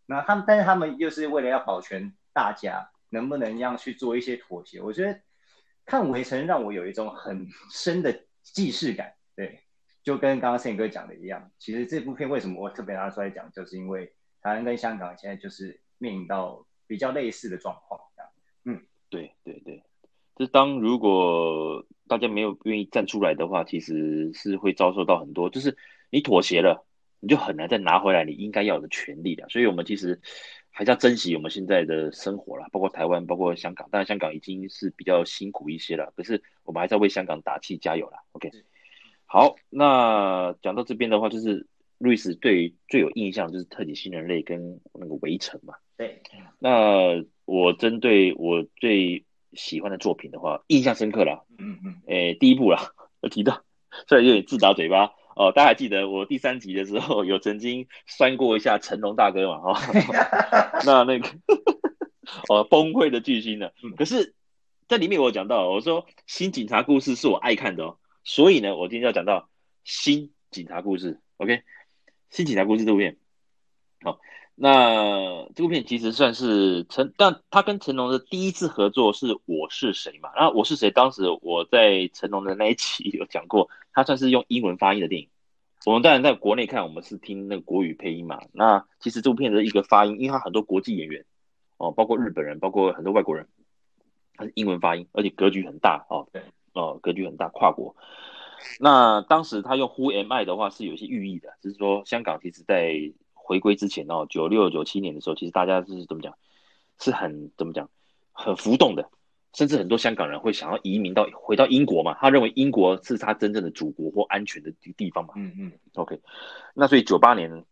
[0.06, 4.82] 那他们，但是他们又是为了要保全大家，能不能让去做一些妥协？
[4.82, 5.20] 我觉得
[5.84, 9.14] 看围城让我有一种很深的既视感。
[9.36, 9.60] 对，
[10.02, 18.00] 就跟刚刚宪哥讲的一样，其实这部片为什么我特别拿出来讲，就是因为台湾跟香港现在就是面临到比较类似的状况。
[18.64, 19.84] 嗯，对对对，
[20.34, 21.86] 就当如果。
[22.12, 25.78] 大家没有愿意站出来的话，其实是会遭受到很多，就是
[26.10, 26.84] 你妥协了，
[27.20, 29.48] 你就很难再拿回来你应该要的权利的。
[29.48, 30.20] 所以，我们其实
[30.68, 33.88] 还是要珍惜我们现在的生活啦，包括台湾，包括香港。
[33.90, 38.18] 当然，香港已经是比较辛苦一些了，可是我们还是要为香港打气加油啦。
[38.32, 38.50] OK，
[39.24, 45.72] 好，那讲到这边的话，就是路易斯对最有印象就是特级新人类跟那个围城嘛。
[45.96, 46.20] 对，
[46.58, 49.24] 那我针对我最。
[49.54, 51.46] 喜欢的作品的话，印象深刻了。
[51.58, 53.62] 嗯嗯，诶，第一部了，我 提到，
[54.08, 55.52] 虽然有点自打嘴巴哦。
[55.52, 59.56] 大家还记得我第三集的时候有曾经酸过一下成龙大哥嘛？
[59.62, 59.76] 哦，
[60.86, 61.28] 那那个
[62.48, 63.70] 哦崩溃的巨星呢。
[63.96, 64.34] 可是，
[64.88, 69.48] 在里面我有讲到，我说新警察故事是我爱看的哦，所以呢，我今天要讲到
[69.84, 71.20] 新警察故事。
[71.36, 71.62] OK，
[72.30, 73.18] 新警察故事这部片，
[74.02, 74.18] 好。
[74.54, 80.30] 那这部片其实算是成，但他跟成龙的第一次合作是《我是谁》嘛？
[80.36, 85.28] 然后《我是谁》当时我在成龙的那一期 有讲过，他算是用英文发音的电影。
[85.86, 88.40] 我们当然在国内看，我们是听那个国语配音嘛。
[88.52, 91.24] 那其实这部片的一个发音，因为它很多国际演员
[91.78, 93.48] 哦，包括日本人，包括很多外国人，
[94.36, 96.42] 它是英文发音，而且格局很大哦，对
[96.74, 97.96] 哦，格局很大，跨国。
[98.78, 103.12] 那当时他用 Who am I 的话是有一些寓意的，就是说香港其实在。
[103.52, 106.34] 回归之前哦，九六九七年的时候，其实大家是怎么讲，
[106.98, 107.90] 是很怎么讲，
[108.32, 109.10] 很浮动的，
[109.52, 115.34] 甚至很多香港人会想要移民到回到英国嘛，他认为英国是他真正的祖国或安全的地方嘛。
[115.36, 116.18] 嗯嗯，OK，
[116.72, 117.66] 那所以九八年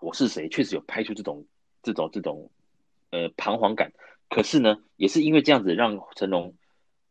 [0.00, 1.46] 我是谁确实有拍出这种
[1.84, 2.50] 这种这种
[3.10, 3.92] 呃彷徨感，
[4.28, 6.52] 可是呢，也是因为这样子让成龙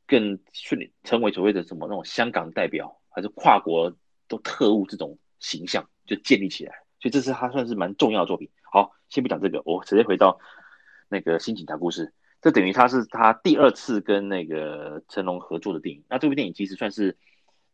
[0.06, 3.96] 更顺利成为所谓的什么那种香港代表，还是跨国
[4.28, 6.74] 都特务这种形象就建立起来。
[7.00, 8.50] 所以这是他算是蛮重要的作品。
[8.64, 10.40] 好，先不讲这个，我直接回到
[11.10, 12.14] 那个新警察故事。
[12.42, 16.04] 这等于他是他第二次跟那个成龙合作的电影。
[16.10, 17.18] 那这部电影其实算是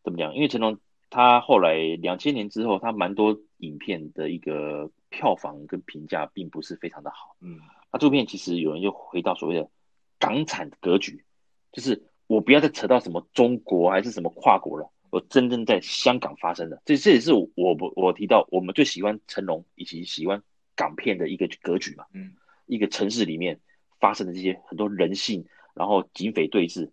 [0.02, 0.34] 怎么讲？
[0.34, 7.36] 因为成龙他后来两千年之后，他蛮多影片的一个票房跟评价并不是非常的好。
[7.40, 7.60] 嗯，
[7.92, 9.70] 那这部片其实有人又回到所谓的
[10.18, 11.24] 港产格局，
[11.70, 14.90] 就是我不要再扯到什么中国还是什么跨国了。
[15.16, 20.42] 我真正在香港发生的，这这也是我我我提到我们最喜欢成龙以及喜欢
[20.74, 22.34] 港片的一个格局嘛，嗯，
[22.66, 23.58] 一个城市里面
[23.98, 26.90] 发生的这些很多人性，然后警匪对峙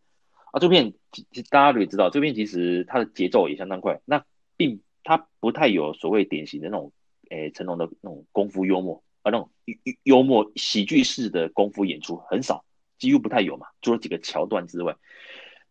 [0.53, 4.23] 啊，这片其实大家也知道，这片其实它的节奏也相当快，那
[4.55, 6.93] 并它不太有所谓典型的那种，
[7.29, 12.63] 诶成龙的那种功夫幽默啊，那种幽幽默喜剧式的功夫演出很少，
[12.97, 14.95] 几乎不太有嘛，除了几个桥段之外。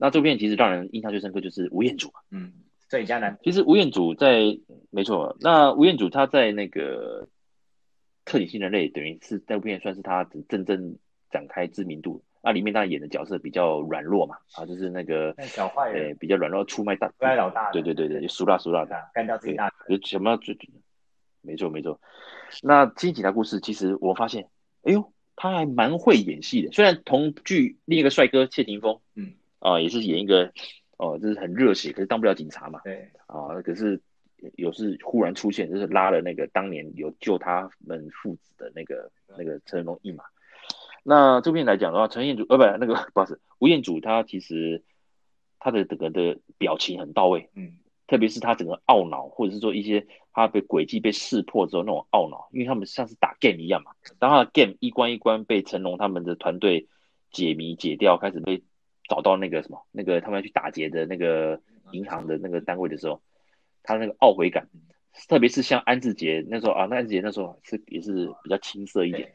[0.03, 2.53] 那这部片其实让人印象最深刻就是吴彦祖嘛，嗯，
[2.89, 3.39] 最佳男。
[3.45, 4.59] 其实吴彦祖在
[4.91, 7.29] 没错，那吴彦祖他在那个
[8.25, 10.99] 特警新人类，等于是这部片算是他真正
[11.31, 12.21] 展开知名度。
[12.43, 20.59] 那里面他演的角色比较软弱嘛，啊，就是那个小坏人，欸、比较软弱，出卖大，出卖老大，对对对对，苏辣苏辣的，干掉自己大哥，就什么最，
[21.43, 22.01] 没错没错。
[22.61, 24.49] 那《新警察故事》其实我发现，
[24.83, 26.73] 哎呦，他还蛮会演戏的。
[26.73, 30.53] 虽然同剧另一个帅哥谢霆锋，嗯，啊，也是演一个，
[30.99, 32.81] 哦，就是很热血，可是当不了警察嘛。
[32.85, 33.09] 对。
[33.27, 34.01] 啊，可是
[34.57, 40.25] 有是忽然出现，就是拉了那个当年有救他们父子的那个那个成龙一马。
[41.05, 44.83] 那这边来讲的话，陈彦祖呃不，那个不好意思，吴彦祖他其实
[45.59, 47.79] 他的整个的表情很到位，嗯。
[48.09, 53.93] 特别是他整个懊恼，或者是说一些他被诡计被识破之后那种懊恼，因为他们像是打 game 一样嘛。
[54.19, 56.89] 当他的 game 一关一关被成龙他们的团队
[57.31, 58.63] 解谜解掉，开始被
[59.13, 63.21] 找到那个什么那个他们要去打劫的那个银行的那个单位的时候，
[63.83, 64.71] 他那个懊悔感，
[65.29, 69.35] 特别是像安志杰那时候啊，那安志杰那时候是也是比较青涩一点。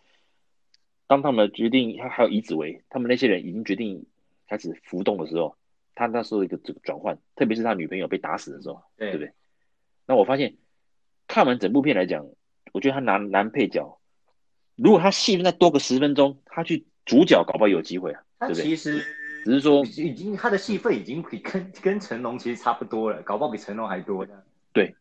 [1.06, 4.08] 当他们决定，他还有以子维，他们那些人已经决定
[4.48, 5.56] 开始浮动的时候。
[5.94, 9.34] 他那时候一个这个转换，特别是他女朋友被打死的时候，对，对不对？
[10.06, 10.58] 那我发现
[11.28, 12.28] 看完整部片来讲，
[12.72, 14.00] 我觉得他男男配角，
[14.76, 18.64] 如果他戏份再多个十分钟，他去主角搞不好有机会啊，对不对？
[19.46, 24.26] 只是说已经他的戏份已经比跟跟成龙其实差不多了，搞不好比成龙还多。
[24.74, 24.96] 对，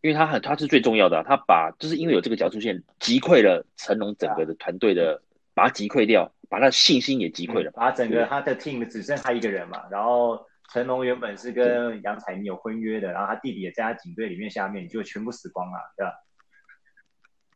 [0.00, 5.22] 因为他很他是最重要的，他把就是因为有这个角出现，击溃了成龙整个的团队的，
[5.54, 6.32] 把他击溃掉。
[6.50, 9.82] 把他的信心也击溃了，把整个他的 team 只剩他一个人嘛。
[9.90, 16.12] 然后成龙原本是跟杨采妮有婚约的，然后他弟弟也在他警队里面，下面就全部死光了，对吧？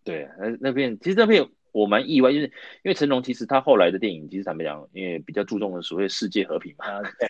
[0.05, 6.85] 对，那那边其实那边我蛮意外，就是因为成龙其实他后来的电影其实坦白讲，因为比较注重的所谓世界和平嘛，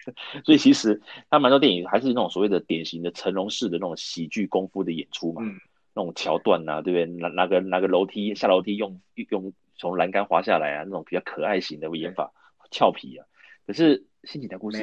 [0.45, 1.01] 所以其实
[1.31, 5.59] 他蛮多电影还是那种所谓的典型的成龙式的那种喜剧功夫的演出嘛，嗯、
[5.95, 7.07] 那种桥段呐、啊，对不对？
[7.21, 9.01] 拿拿个拿个楼梯下楼梯用
[9.31, 9.53] 用。
[9.75, 12.33] 从栏杆滑下来啊，那种比较可爱型的演法，
[12.71, 13.27] 俏皮啊。
[13.67, 14.79] 可是《新警察故事》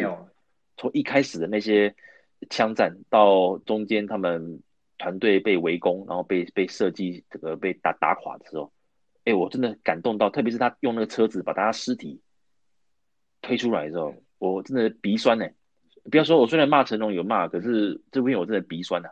[0.76, 1.96] 从一开始的那些
[2.50, 4.62] 枪战，到中间他们
[4.98, 8.74] 团队被围攻，然后被被设计这个被打打垮的时候，
[9.26, 12.22] 哎，我真的感动到，特别是他用那个车子把他尸体
[13.42, 15.48] 推出来的时候，我真的鼻酸呢。
[16.10, 19.10] 不要说我虽然骂成龙有骂，可是这边我真的鼻酸啊。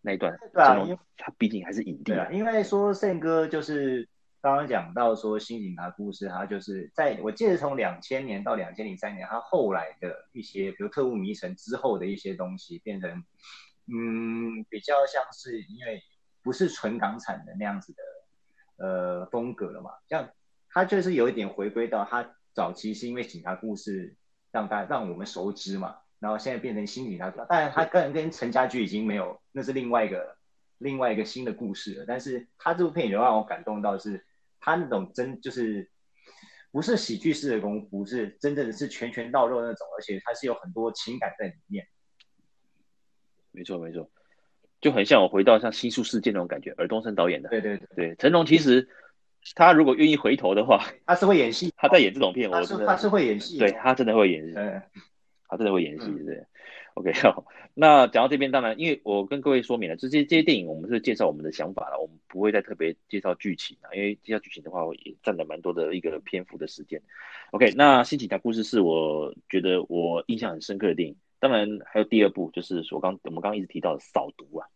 [0.00, 0.86] 那一段，对啊，
[1.16, 2.28] 他毕竟还是影帝啊。
[2.30, 4.08] 因为说胜哥就是。
[4.44, 13.24] 刚刚讲到说新警察故事，他就是在我记得从两千年到两千零三年，他后来的一些，比如特务迷城之后的一些东西，变成
[13.86, 16.02] 嗯比较像是因为
[16.42, 18.02] 不是纯港产的那样子的
[18.76, 20.30] 呃风格了嘛，像
[20.68, 24.16] 他就是有一点回归到他早期是因为警察故事
[24.50, 30.36] 让大让我们熟知嘛，然后现在变成新警察，当然他跟跟陈家驹已经没有，那是另外一个
[30.78, 34.24] 另外一个新的故事了，但是他这部片也让我感动到是。
[34.66, 35.90] 他那种真就是
[36.70, 41.86] 不是喜剧式的功夫，是真正的是拳拳到肉那种，而且他是有很多情感在里面。
[43.50, 44.10] 没错没错，
[44.84, 47.48] 就很像我回到像《新宿事件》那种感觉，尔冬升导演的。
[47.48, 48.86] 对对对，对成龙其实
[49.54, 51.72] 他如果愿意回头的话，他是会演戏。
[51.74, 54.82] 他在演这种片，我是他是会演戏，对他真的会演戏，嗯，
[55.48, 56.34] 他真的会演戏，对。
[56.34, 56.46] 嗯
[56.96, 57.44] OK，好，
[57.74, 67.02] 那讲到这边，当然，因为我跟各位说明了，这些这些电影我们是介绍我们的想法了，我们不会再特别介绍剧情啊，因为介绍剧情的话，我也占了蛮多的一个篇幅的时间。
[67.50, 74.66] OK，那《新警察故事》是我觉得我印象很深刻的电影，当然还有第二部，就是我刚我们刚刚一直提到的《扫毒》啊，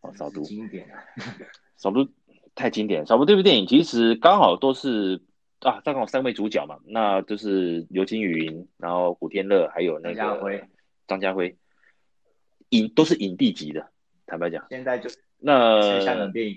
[0.00, 1.04] 哦，《扫毒》经典啊，
[1.76, 2.08] 扫毒
[2.54, 5.20] 太经典，《扫毒》这部电影其实刚好都是
[5.60, 10.14] 啊，刚好三位主角嘛，那就是刘青云，然后古天乐，还有那个。
[11.06, 11.54] 张家辉。
[12.70, 13.90] 影都是影帝级的，
[14.26, 16.56] 坦白讲，现在就那香港电影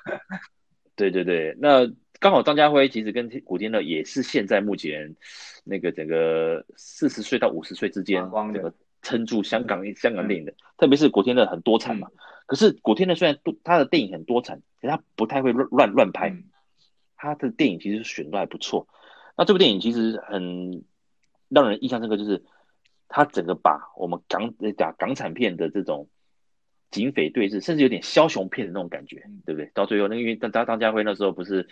[0.96, 1.86] 对对对，那
[2.20, 5.14] 刚好张家辉其实跟古天乐也是现在目前
[5.64, 12.08] 那个整个四十岁到五十岁之间，这个撑住香港香港电影的，嗯、特别是古天乐很多产嘛。
[12.12, 16.44] 嗯、可是古天乐虽然多他的电影很多产，可是他不太会乱乱乱拍，嗯、
[17.16, 18.88] 他的电影其实选的还不错。
[19.36, 20.84] 那这部电影其实很
[21.48, 22.44] 让人印象深刻，就是。
[23.08, 26.08] 他整个把我们港讲港产片的这种
[26.90, 29.70] 警匪对峙，甚至有点枭雄片的那种感觉，对不对？
[29.74, 31.68] 到最后，那因为张张张家辉那时候不是，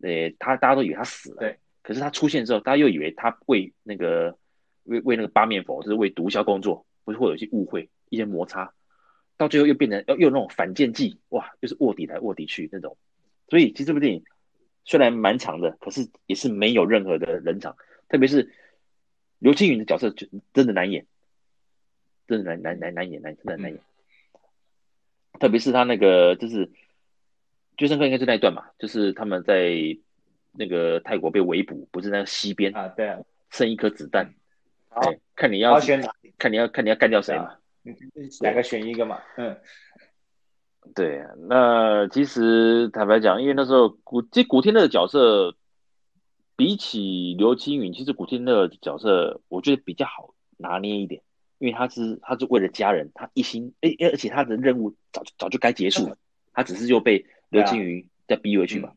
[0.00, 1.58] 呃，他大家都以为他死了，对。
[1.82, 4.36] 可是他出现之后，大家又以为他为那个
[4.84, 8.74] 为为那个八面佛，就是为毒枭工作，不是会有一些误会、一些摩擦，
[9.38, 12.98] 到最后又变成又又那种反间计，哇，就是卧底来卧底去那种。
[13.48, 14.22] 所以其实这部电影
[14.84, 17.76] 虽然蛮长的，可是也是没有任何的冷场，
[18.08, 18.52] 特别是
[19.38, 21.06] 刘青云的角色就真的难演，
[22.26, 23.80] 真的难难难难演难真的难演，
[25.40, 26.70] 特别是他那个就是
[27.78, 29.72] 最深刻应该是那一段嘛，就是他们在
[30.52, 33.18] 那个泰国被围捕，不是那个西边啊，对啊，
[33.50, 34.34] 剩一颗子弹，
[34.88, 35.00] 好，
[35.34, 36.12] 看你要选哪？
[36.20, 37.56] 里，看你要看你要干掉谁嘛，
[38.42, 39.56] 两个选一个嘛，嗯。
[40.94, 45.54] 对，那其实坦白讲，因为那时候古这古天乐的角色
[46.56, 51.20] 比起刘青云，其实古天乐的角色我觉得比较好拿捏一点，
[51.58, 56.16] 因为他是他是为了家人，他一心哎，而且他的任务早早就该结束了，
[56.54, 58.92] 他只是又被刘青云再逼回去嘛。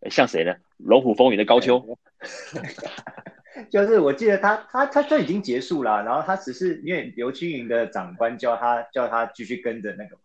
[0.00, 0.54] 嗯、像谁呢？
[0.78, 1.98] 龙虎风云的高秋，
[3.70, 10.22] 就是我记得他他他就已经结束了，然后他只是因为刘青云的长官叫他叫他继续跟着那个嘛。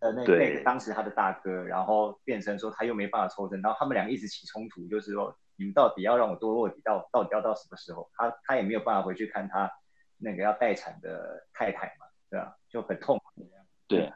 [0.00, 8.10] 呃，那那个当时他的大哥，然后变成说他又没办法抽身，然后他们两个一直起冲突，就是说你们到底要让我多卧底到到底要到什么时候？
[8.14, 9.70] 他他也没有办法回去看他
[10.16, 12.56] 那个要待产的太太嘛，对吧？
[12.68, 13.18] 就很痛。
[13.18, 13.48] 苦，
[13.86, 14.10] 对，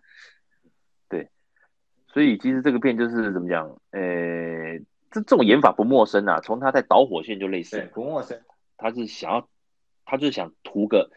[2.15, 3.69] 所以其实这个片就是怎么讲？
[3.91, 4.79] 呃，
[5.11, 8.41] 这这种演法不陌生啊，从他在导火线就类似，不陌生。
[8.77, 9.49] 他是想要，
[10.05, 11.11] 他就是想图个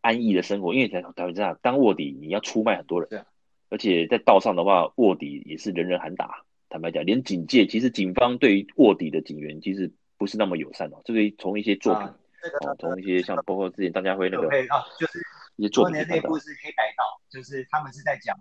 [0.00, 3.26] 安逸的生活，因为在台湾这样当卧底，你要出卖很多人。
[3.68, 6.44] 而且在道上的话，卧底也是人人喊打。
[6.68, 11.02] 坦白讲，连警界其实警方对于卧底的警员其实不是那么友善哦。
[11.04, 15.18] 这个从一些作品，哦，从一些像包括之前张家辉那个啊，就是
[15.56, 18.36] 一些作品那部是黑白道，就是他们是在讲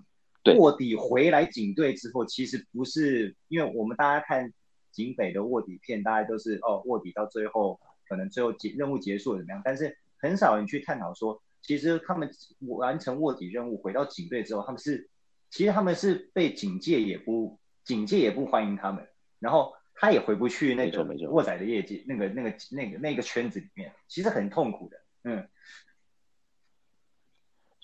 [0.54, 4.54] 卧底回来警队之后，其实不是，因为我们大家看
[4.92, 12.30] 警匪的卧底片，大家都是哦，卧底到最后可能最后结任务结束了怎么样，但是很少人去探讨说，其实他们
[12.60, 15.10] 完成卧底任务回到警队之后，他们是。
[15.52, 19.08] 其实他们是被警戒也不警戒也不欢迎他们，
[19.40, 24.98] 然后他也回不去那个卧仔的业绩，那个那个那个那个圈子里面，其实很痛苦的。
[25.24, 25.48] 嗯，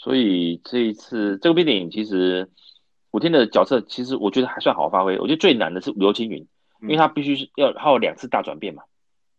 [0.02, 2.50] 所以这一次这部电影其实
[3.12, 5.20] 古天的角色其实我觉得还算好发挥。
[5.20, 6.48] 我觉得最难的是刘青云，
[6.82, 8.84] 因为他必须是要他有两次大转变嘛。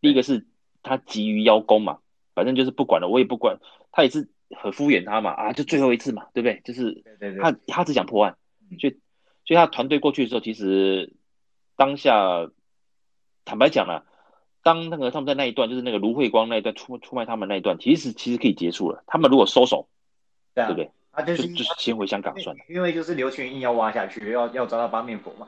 [0.01, 0.47] 第一个是
[0.83, 1.99] 他急于邀功嘛，
[2.35, 3.59] 反正就是不管了，我也不管，
[3.91, 4.29] 他也是。
[4.55, 6.61] 很敷衍他嘛啊，就最后一次嘛，对不对？
[6.63, 7.03] 就是
[7.41, 8.37] 他他只想破案，
[8.79, 8.93] 所以
[9.47, 11.15] 所以他团队过去的时候，其实
[11.75, 12.51] 当下
[13.47, 14.05] 坦白讲了，
[14.63, 19.03] 当那个他们在那一段，就是那个卢慧光那一段出出卖他们那一段，其实其实可以结束了。
[19.07, 19.89] 他们如果收手，
[20.55, 20.91] 对不对？
[21.13, 22.65] 啊，就是就就是先回香港算了。
[22.69, 25.47] 因为就是刘青云硬要挖下去，要要抓到八面佛嘛。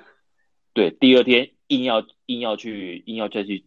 [0.74, 3.64] 对，第二天硬要硬要去硬要再去。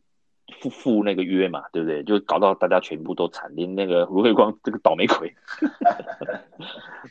[0.60, 2.04] 赴赴那个约嘛，对不对？
[2.04, 5.34] 就搞到大家全部都惨，连那个卢慧光这个倒霉鬼。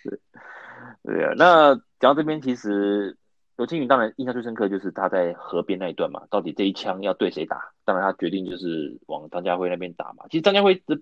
[0.04, 1.32] 对，对啊。
[1.38, 3.16] 那讲到这边，其实
[3.56, 7.72] 刘青云当然印象最深刻就是他在河边那一段嘛，到底这一枪要对谁打？
[7.86, 10.26] 当然他决定就是往张家辉那边打嘛。
[10.28, 11.00] 其实张家辉这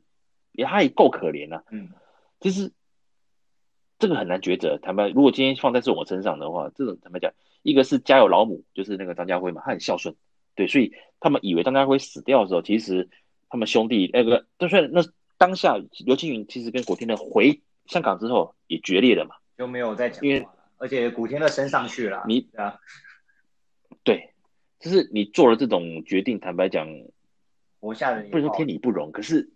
[0.53, 1.65] 也他也够可怜啊。
[1.73, 1.89] 嗯。
[2.41, 2.73] 其实
[3.99, 4.79] 这个很难抉择。
[4.79, 10.15] 坦白，如果今天放在是我身上的话，这种坦白讲，一个是家有老母，就是那个张家辉嘛，他很孝顺。
[10.55, 13.09] 对，所以他们以为张家辉死掉的时候，其实
[13.49, 15.03] 他们兄弟那个，就算那
[15.37, 20.47] 当下刘青云其实跟古天乐回香港之后也决裂了嘛，就没有再讲，因为
[20.79, 22.79] 而且古天乐升上去了，你啊，
[24.03, 24.35] 对，
[24.81, 26.89] 就是你做了这种决定，坦白讲，
[27.81, 29.51] 活下人不能说天理不容，可是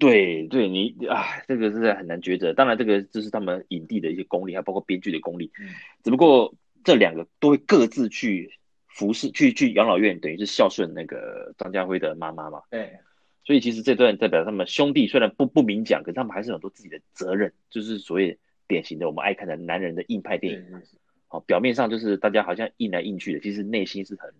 [0.00, 2.52] 对对，你啊，这个是很难抉择。
[2.52, 5.68] 当然，这个就是他们影帝的一些功力，还包括编剧的功力，嗯，
[6.02, 8.56] 只不过这两个都会各自去。
[8.92, 12.60] 服侍去去养老院，等于是孝顺那个张家辉的妈妈嘛。
[12.70, 12.98] 对，
[13.44, 18.36] 所以其实这段代表他们兄弟虽然不不明讲，可是他们还是有很多自己的责任，就是所谓
[18.66, 20.82] 典型的我们爱看的男人的硬派电影。
[21.28, 24.34] 好，表面上就是大家好像硬来硬去的，其实内心是很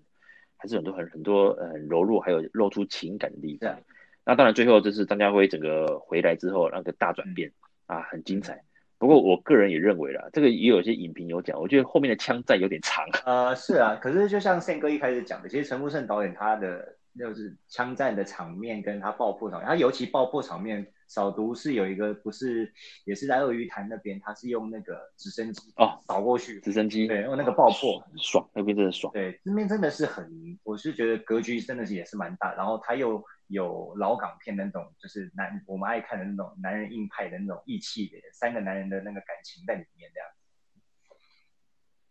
[0.57, 3.81] 还是很多很很多很柔弱，还有露出情感的地方。
[4.31, 7.51] 那当然最后就是张家辉整个回来之后那个大转变
[7.87, 8.63] 啊，很精彩。
[8.97, 13.05] 不过我个人也认为啦，这个也有些影评有讲，我觉得后面的枪战有点长。
[13.25, 22.73] 呃，是啊，可是就像宪哥一开始讲的，其实陈木胜导演他的就是枪战的场面跟他爆破场面，他尤其爆破场面，扫毒是有一个不是
[23.07, 29.13] 也是在鳄鱼潭那边，他是用那个直升机哦扫过去，直升机对，用那个爆破爽，那边真的爽。
[29.13, 33.21] 对，那边真的是很，我是觉得格局真的是也是蛮大，然后他又。
[33.51, 40.29] 有老港片那种，就是男我们爱看的那种男人硬派的那种义气的三个男人的那个感情在里面这样。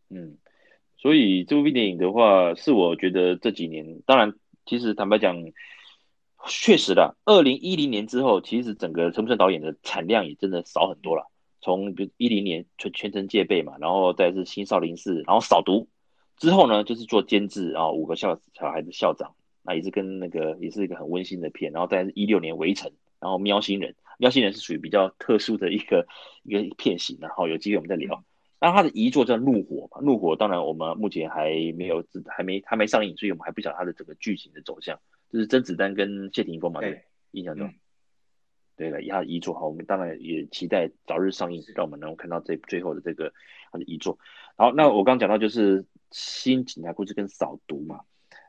[0.10, 0.38] 嗯，
[0.98, 4.34] 所以这部电影的话，是我觉得这几年，当然，
[4.66, 5.36] 其实坦白讲，
[6.48, 11.32] 确实的，二零一零年之后，其实整个陈木胜导演的产量也真的少很多了。
[11.62, 15.90] 从比如一零年全全城戒备嘛，然后再是新少林寺，然后扫毒，
[16.38, 21.72] 之后呢，就是做监制啊，五个小小孩的校长，那也是跟那个也是一个很温馨的片。
[21.72, 26.08] 然后在一六年围城，然后喵星人，喵星人是属于比较特殊的一个
[26.44, 28.24] 一个片型，然后有机会我们再聊。
[28.62, 35.00] 那他的遗作叫怒火嘛，怒火当然我们目前还没有还没还没上映，所以我们还不晓得他的整个剧情的走向。
[35.32, 37.68] 就是甄子丹跟谢霆锋嘛，对，印象中。
[37.68, 37.74] 嗯
[38.80, 43.34] 对了，他的遗作哈，我们当然也期待早日上映，让我们能够看到这最后的这个
[43.74, 44.18] 他的遗作。
[44.56, 48.00] 好，那我刚刚讲到就是新警察故事跟扫毒嘛。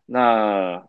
[0.06, 0.86] 那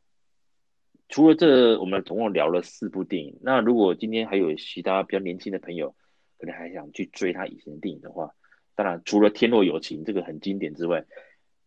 [1.12, 3.38] 除了这，我们总共聊了四部电影。
[3.42, 5.94] 那如果今天还有其他比较年轻的朋友，
[6.40, 8.32] 可能还想去追他以前的电影的话，
[8.76, 11.04] 当然除了《天若有情》这个很经典之外，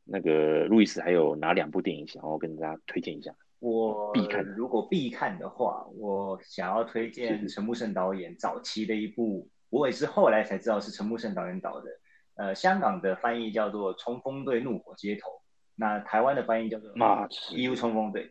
[0.05, 3.35] 那个路易斯还有哪两部电影想要跟大家推荐一下？
[3.59, 11.91] 我必看，如果必看的话，我想要推荐陈木胜导演早期的一部，我也是后来才知道是陈木胜导演导的。
[12.37, 15.29] 呃，香港的翻译叫做《冲锋队怒火街头》，
[15.77, 18.25] 那台湾的翻译叫做《马义乌冲锋队》。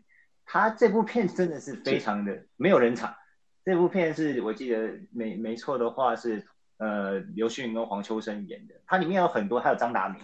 [0.45, 3.15] 他这部片真的是非常的没有人场。
[3.63, 6.45] 这部片是我记得没没错的话是
[6.77, 10.21] 呃刘青云跟黄秋生演的，它里面有很多，还有张达明，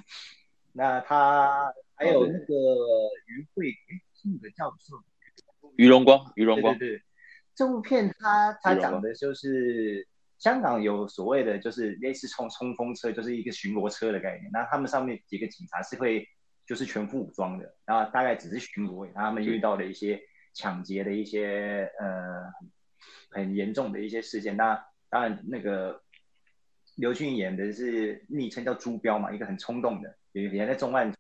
[0.74, 2.54] 那他还有那个
[3.28, 3.74] 于慧。
[4.22, 5.02] 那个教授，
[5.78, 7.04] 于荣光，于荣光，对对对，
[7.56, 10.06] 这部片它它讲的就是
[10.38, 14.52] 香港有所谓的就是类似冲冲锋车，就是一个巡逻车的概念。
[14.52, 16.28] 那他们上面几个警察是会
[16.70, 20.22] 就是全副武装的，然后大概只是巡逻，他们遇到了一些
[20.54, 22.44] 抢劫的一些呃
[23.32, 24.56] 很严重的一些事件。
[24.56, 26.00] 那当然那个
[26.96, 31.12] 刘俊演的是昵称叫朱标嘛，一个很冲动的，也也在重案。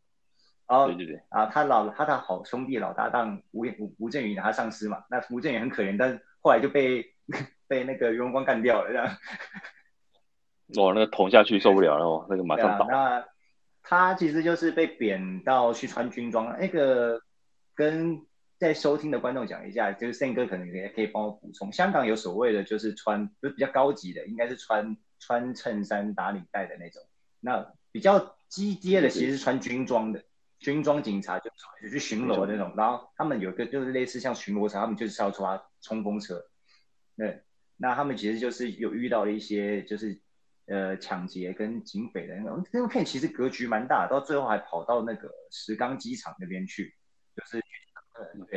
[0.67, 7.03] 哦，对对对，啊，他老他的好兄弟老搭档吴吴吴镇宇他上司嘛，那吴镇宇很可怜，但是后来就被
[7.67, 9.07] 被那个余荣光干掉了，这样。
[10.77, 12.85] 哦，那个捅下去受不了了，哦，那个马上倒。
[12.87, 13.25] 那
[13.81, 17.21] 他其实就是被贬到去穿军装，那个
[17.73, 18.25] 跟
[18.57, 27.01] 在收听的观众讲一下，就是胜哥可能也可以帮我补充，香港有所谓的就是穿就是比较高级的，应该是穿穿衬衫打领带的那种，
[27.39, 30.23] 那比较低阶的其实是穿军装的。
[30.59, 31.49] 军装警察就
[31.81, 36.43] 就去巡逻那种，然后他们有个就是类似像巡逻车，他们就是要抓冲锋车。
[37.15, 37.43] 对，
[37.77, 40.19] 那他们其实就是有遇到了一些就是
[40.69, 42.63] 呃抢劫跟警匪的那种。
[42.71, 46.95] 那部片其实格局蛮大，到最后还跑到那个石冈机场那边去，
[47.35, 47.61] 就是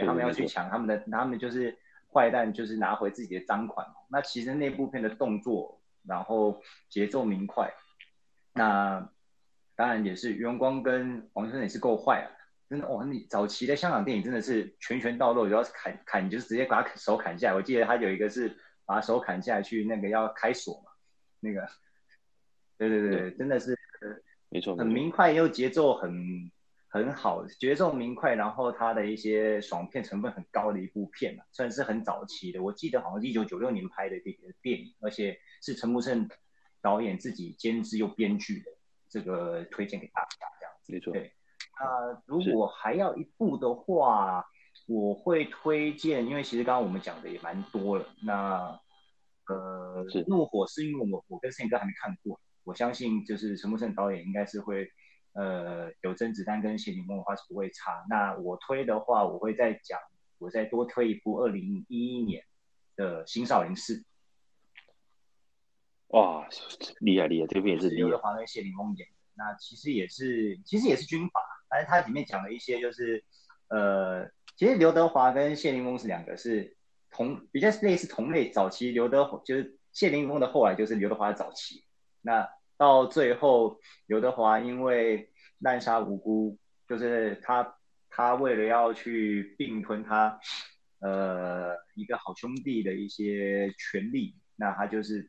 [0.06, 1.76] 他们要去抢他们的，他们就是
[2.12, 3.86] 坏蛋，就是拿回自己的赃款。
[4.08, 7.72] 那其实那部片的动作，然后节奏明快，
[8.52, 9.10] 那。
[9.74, 12.28] 当然也是，余荣光跟黄秋生也是够坏啊！
[12.68, 17.54] 真的哦，你早期的香港电影真的是拳拳到肉，只要砍砍，你就是直接把他 手砍下来。
[17.54, 18.54] 我记得他有一个是
[18.84, 20.92] 把手砍下来去那个要开锁嘛，
[21.40, 21.66] 那个，
[22.88, 23.78] 对对对，对真的是，
[24.48, 26.50] 没错，很明快又节奏很
[26.88, 32.62] 很好，节奏明快，然后他的一些爽片成分很高的一部片嘛，算是很早期的。
[32.62, 36.28] 我记得好像是一九九六年拍的这个电影，而且是陈木胜
[36.80, 38.70] 导演自己监制又编剧的。
[39.08, 40.90] 这个推荐给大家，这样子。
[40.90, 41.12] 没错。
[41.12, 41.30] 对，
[41.78, 44.42] 那、呃、如果还要一部的话，
[44.88, 48.06] 我会推荐，因为其实刚刚我们讲的也蛮多了。
[48.22, 48.80] 那
[49.48, 54.90] 呃，怒火是因为我我跟胜哥还没看过，我相信就是陈木胜导演应该是会
[55.32, 58.04] 呃有甄子丹跟谢霆锋的话是不会差。
[58.08, 59.98] 那我推的话，我会再讲，
[60.38, 62.44] 我再多推一部二零一一年
[62.96, 64.04] 的新少林寺。
[66.08, 66.46] 哇，
[67.00, 71.40] 厉害厉害，这边也是刘德华跟谢霆锋演的，那其实也是其实也是军阀，
[71.70, 73.24] 但是它里面讲了一些就是，
[73.68, 76.76] 呃，其实刘德华跟谢霆锋是两个是
[77.10, 81.82] 同比较类似同类，早期刘德华就是谢霆锋的后来就是刘德华的早期，
[82.22, 82.48] 那
[82.78, 86.58] 到最后刘德华因为滥杀无辜，
[86.88, 87.76] 就是他
[88.08, 90.40] 他为了要去并吞他
[91.00, 95.28] 呃一个好兄弟的一些权利，那他就是。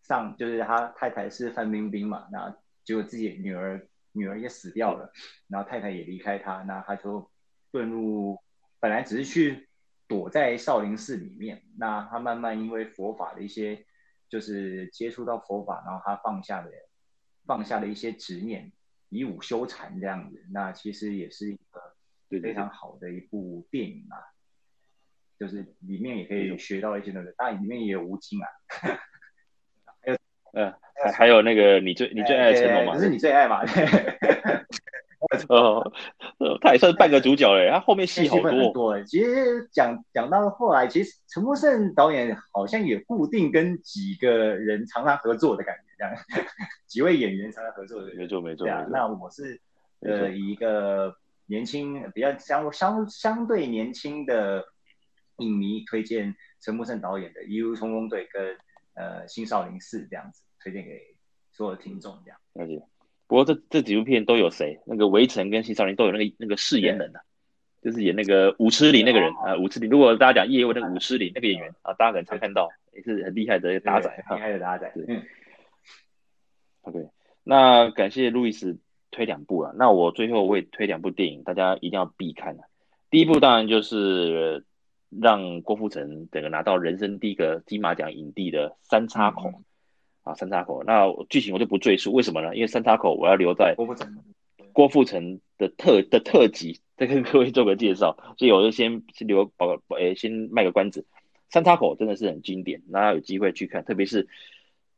[0.00, 5.12] 上就是他太太是范冰冰嘛，那结果自己女儿女儿也死掉了，
[5.48, 7.30] 然后太太也离开他，那他就
[7.70, 8.38] 遁入，
[8.80, 9.68] 本来只是去
[10.06, 13.84] 躲在少林寺里面，那他慢慢因为佛法的一些，
[14.28, 16.70] 就是接触到佛法，然后他放下的
[17.46, 18.70] 放下了一些执念，
[19.08, 21.94] 以武修禅这样子，那其实也是一个
[22.42, 24.20] 非常好的一部电影啊，
[25.38, 28.48] 就是里面也可以学到一些东西，当然里面也有吴京啊。
[30.02, 30.18] 还有
[30.52, 30.72] 呃，
[31.04, 32.94] 还还有那个你最你最爱的成龙嘛？
[32.94, 33.64] 不是你最爱嘛？
[35.48, 35.92] 哦，
[36.60, 38.44] 他也算是半个主角嘞，他后面戏好多。
[38.44, 46.14] 很多，其实讲讲到后来，其实陈木胜导演好像也固定跟几个人常常合作的感觉，这样
[46.86, 48.14] 几位演员常常合作的。
[48.14, 48.64] 没错没错。
[48.64, 49.60] 对啊，那我是
[50.00, 51.16] 呃，以一个
[51.46, 54.64] 年轻比较相相相对年轻的
[55.38, 58.56] 影迷推荐陈木胜导演的《一路冲锋队》跟
[58.94, 61.00] 呃《新少林寺》这样子推荐给
[61.50, 62.38] 所有的听众这样。
[62.54, 62.80] 了解。
[63.28, 64.80] 不过这这几部片都有谁？
[64.86, 67.22] 那个《围城》跟《新少林》都有那个那个饰演人的、啊，
[67.82, 69.54] 就是演那个武迟岭那个人啊。
[69.58, 74.90] 武迟岭，如果大家讲叶问那个武迟岭那个演员啊，大家可能常看到，也是很厉害的打仔，厉害的打仔。
[75.06, 75.22] 嗯。
[76.80, 77.06] OK，
[77.44, 78.78] 那感谢路易斯
[79.10, 79.74] 推两部了。
[79.76, 82.64] 那我最后我也推两部电影，大家一定要必看的。
[83.10, 84.64] 第一部当然就是
[85.10, 89.42] 让郭富城整个拿到人生第一个金马奖影帝的《三叉口》。
[89.50, 89.64] 嗯
[90.28, 92.54] 啊，三叉口，那剧情我就不赘述，为什么呢？
[92.54, 94.18] 因为三叉口我要留在郭富城
[94.74, 101.06] 郭富城的特的特辑，再跟各位做个介绍，所以我就先先留保诶、欸，先卖个关子。
[101.48, 104.28] 三叉口真的是很经典，大家有机会去看，特别是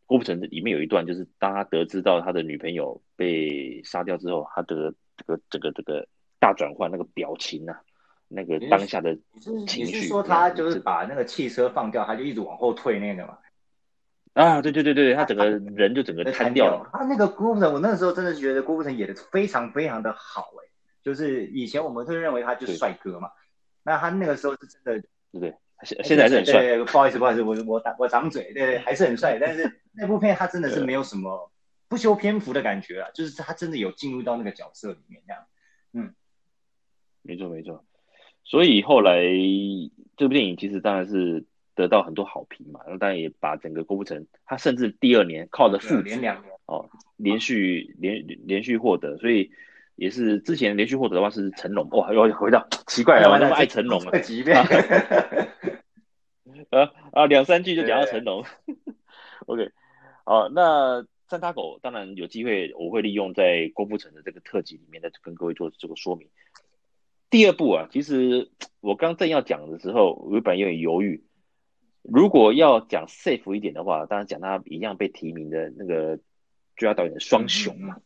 [0.07, 6.09] 郭富城里面有一段，就是当他得知到他的女朋友被杀掉之后，他的这个这个这个
[6.41, 7.81] 大转换那个表情啊，
[8.27, 9.17] 那个当下的
[9.69, 9.97] 情绪。
[9.97, 13.39] 你是说他就是把那个汽车放掉，他就一直往后退那个吗？
[14.33, 16.89] 啊，对对对对，他整个人就整个瘫掉了。
[16.93, 20.71] 他那个郭富城，我那个时候真的是觉得郭富城演的非常非常的好哎，
[21.03, 23.29] 就是以前我们都认为他就是帅哥嘛，
[23.83, 25.03] 那他那个时候是真的，
[25.33, 26.63] 对对，现现在还是很帅。
[26.63, 29.37] 对，不好意思不好意思，我我打我掌嘴，对对，还是很帅。
[29.41, 31.51] 但是那部片他真的是 没有什么
[31.89, 35.43] 不修篇幅的感觉啊，就是他真的有进入到那个角色里面这样。
[35.93, 36.15] 嗯，
[37.23, 37.85] 没错没错，
[38.45, 39.21] 所以后来
[40.17, 41.45] 这部电影其实当然是。
[41.81, 46.21] 得到很多好评嘛，然后当然也把整个郭富城，他甚至第二年靠着父子
[46.67, 49.51] 哦，连续连连续获得，所以
[49.97, 54.13] 也是之前连续获得的话是成龙哇，又回到奇怪了，我那么爱成龙了，
[56.71, 58.45] 啊啊两三句就讲到成龙
[59.47, 59.71] ，OK，
[60.25, 66.29] 好，那三叉狗当然有机会我会利用在郭富城的这个特辑里面再跟各位做这个说明。
[67.31, 68.51] 第二部啊，其实
[68.81, 71.25] 我刚正要讲的时候，我本来有点犹豫。
[72.03, 76.17] 如果要讲 safe 一点的话，当然讲他一样被提名的那个
[76.77, 77.99] 最佳导演的双雄嘛。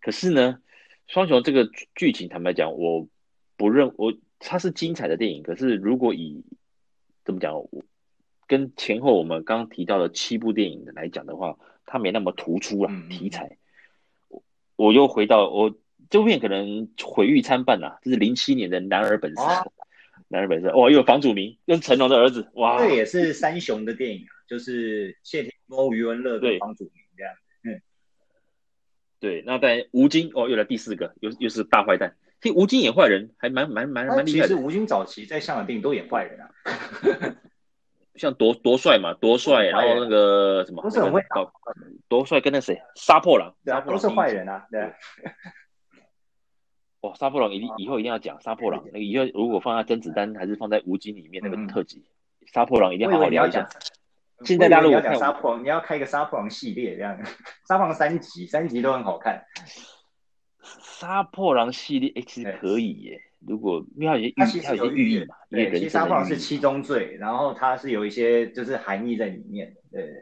[0.00, 0.60] 可是呢，
[1.06, 3.06] 双雄这个剧情坦白讲，我
[3.56, 5.42] 不认我它是精彩的电影。
[5.42, 6.44] 可是如果以
[7.24, 7.68] 怎么讲，我
[8.46, 13.58] 跟前后我们刚刚提到的七部电影的来讲的话，它没那么突出啊题材。
[14.28, 14.42] 我
[14.76, 15.76] 我又回到我
[16.08, 19.42] 这部片可能毁誉参半呐，这是零七年的男儿本色。
[19.42, 19.66] 啊
[20.28, 27.32] 男儿本色，哇，又有房祖名，又是成龙的儿子，哇，这也是三雄的电影啊， 就是谢霆锋、余文乐对房祖名这样，
[27.64, 27.80] 嗯，
[29.20, 32.16] 对，那在吴京，哦，又来第四个，又又是大坏蛋。
[32.40, 34.48] 其实吴京演坏人还蛮蛮蛮蛮厉害的。
[34.48, 36.50] 其实吴京早期在香港电影都演坏人啊，
[38.14, 41.50] 像夺夺帅嘛，夺帅，然后那个什么，不是很会搞，
[42.08, 44.92] 夺帅跟那谁，杀破狼，对啊，都是坏人啊，对。
[47.06, 48.82] 哦，杀破狼一定以后一定要讲杀破狼。
[48.86, 52.04] 那个以后如果放在甄子丹还是放在吴京里面那个特辑，
[52.46, 53.68] 杀、嗯、破狼一定要好好聊一下。
[54.44, 57.18] 现在大陆要讲杀破狼，你要开一个杀破狼系列这样，
[57.66, 59.44] 杀破狼三集，三集都很好看。
[60.82, 63.20] 杀破狼系列，其实可以耶。
[63.46, 65.36] 如果因为它有些寓，它有些寓意嘛。
[65.48, 69.80] 对，其实杀破狼是七宗罪，然后它是有一些就是含义在里面的。
[69.92, 70.12] 对，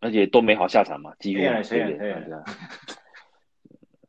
[0.00, 1.40] 而且都没好下场嘛，几乎。
[1.40, 2.95] 对对对。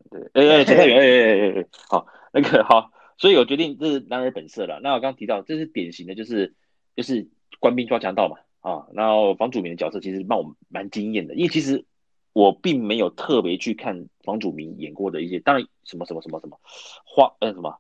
[0.10, 4.80] 对，哎哎，陈太元，哎哎哎哎，好，那个好，所以我决定这是男儿本色了。
[4.82, 6.54] 那我刚刚提到，这是典型的，就是
[6.96, 7.28] 就是
[7.60, 11.86] 官兵抓强盗嘛，啊，然后房祖名的角色其实让我蛮惊艳的，因为其实
[12.34, 16.60] 我并没有特别去看房祖名演过的一些，当然什么什么什么什么
[17.06, 17.80] 花，呃什么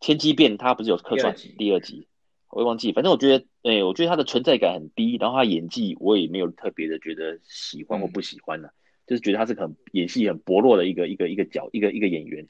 [0.00, 2.06] 天机变，他不是有客串第二集，
[2.50, 8.68] 我也忘记，反正我觉得，哎，我觉得他的存在感很低，然后他演技我也没有特别的觉得喜欢或不喜欢的。
[8.68, 8.72] 嗯
[9.06, 12.46] 就是觉得他是很演戏很薄弱的一个一个一个角一个一个演员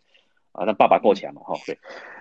[0.52, 1.54] 啊，那爸爸够强嘛哈？
[1.66, 1.78] 对，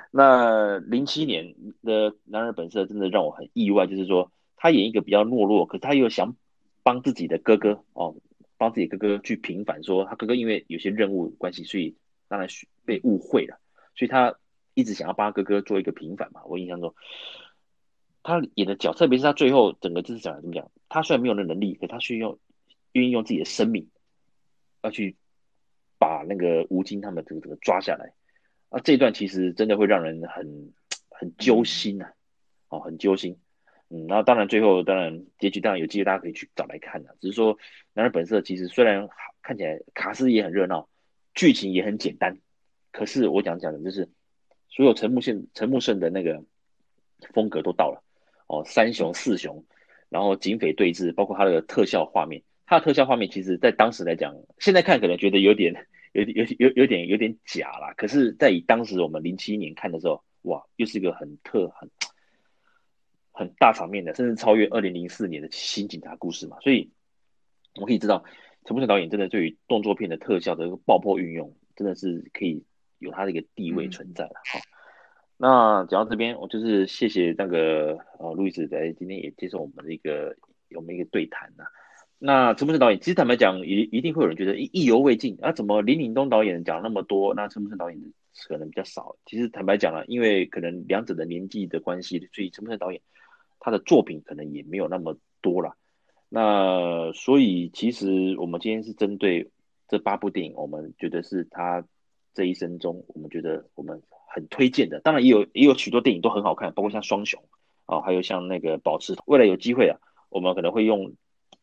[0.10, 1.54] 那零七年
[1.84, 6.36] 的男儿本色真的让我很意外，就是说他演一个比较懦弱，可是他又想
[6.82, 8.16] 帮自己的哥哥哦，
[8.58, 11.98] 帮自己哥哥去平反，说他哥哥因为有些任务关系，所以
[12.30, 12.48] 当然
[12.86, 13.60] 被误会了，
[13.96, 14.36] 所以他
[14.74, 16.42] 一直想要帮哥哥做一个平反嘛。
[16.46, 16.96] 我印象中，
[18.24, 22.38] 他演的角，特别是他最后整个就是讲怎么讲，他虽然没有那能力，可他需要
[22.94, 23.90] 愿意用自己的生命。
[24.82, 25.16] 要去
[25.98, 28.14] 把那个吴京他们这个这个抓下来
[28.70, 30.74] 啊，这一段其实真的会让人很
[31.10, 32.14] 很揪心呐、啊，
[32.70, 33.38] 哦，很揪心。
[33.90, 37.58] 嗯，然后当然最后当然结局当然有机会大家可以去找来看的，只是说
[37.94, 39.10] 男儿本色其实虽然
[39.42, 40.88] 看起来卡斯也很热闹，
[41.34, 42.38] 剧情也很简单，
[42.92, 44.10] 可是我讲讲的就是
[44.70, 46.42] 所有陈木胜陈木胜的那个
[47.34, 48.02] 风格都到了
[48.48, 49.66] 哦，三雄四雄，
[50.08, 52.42] 然后警匪对峙，包括他的特效画面。
[52.72, 55.76] 它的特效画面，其实在当时来讲，现在看可能觉得有点
[56.14, 57.94] 有有有有点有点假啦。
[57.98, 61.90] 可是，在以当时我们零七年看的时候，哇，又是一个很特很
[63.34, 66.62] 很大场面的，甚至超越二零零四年的新警察故事嘛。
[66.62, 66.90] 所以
[67.76, 68.24] 我们可以知道，
[68.64, 72.64] 陈木胜导演真的对于动作片的特效的一个爆破运用，真的是可以
[73.00, 74.36] 有他的一个地位存在了。
[74.50, 74.64] 好、嗯，
[75.36, 80.38] 那讲到这边，我就是谢谢那个呃路易斯在今天也接受我们的一个
[80.74, 81.66] 我们一个对谈呐。
[82.24, 88.00] 那陈木胜导演，其实坦白讲，一一定会有人觉得意犹未尽啊，怎么林岭东导演讲那么多，那陈木胜导演
[88.48, 89.16] 可能比较少。
[89.26, 93.02] 其实坦白讲了，因为可能两者的年纪的关系，所以陈木胜导演
[93.60, 95.76] 他的作品可能也没有那么多了。
[96.30, 99.50] 那所以其实我们今天是针对
[99.88, 101.84] 这八部电影，我们觉得是他
[102.36, 105.00] 这一生中，我们觉得我们很推荐的。
[105.00, 107.44] 当然也有也有许多电影都很好看，包括像双雄
[107.88, 109.16] 啊，还有像那个保持。
[109.26, 109.98] 未来有机会啊，
[110.30, 111.16] 我们可能会用。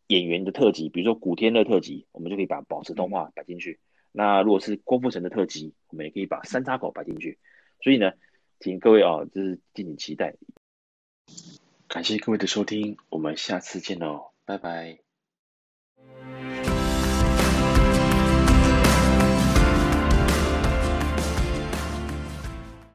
[0.09, 3.79] 演员的特辑，比如说古天乐特辑，我们就可以把宝石动画摆进去。
[4.11, 7.39] 那如果是郭富城的特辑，我们也可以把三叉口摆进去。
[7.83, 8.13] 所以呢，
[8.59, 10.35] 请各位哦，就是敬请期待。
[11.87, 15.08] 感谢各位的收听，我们下次见哦，拜拜。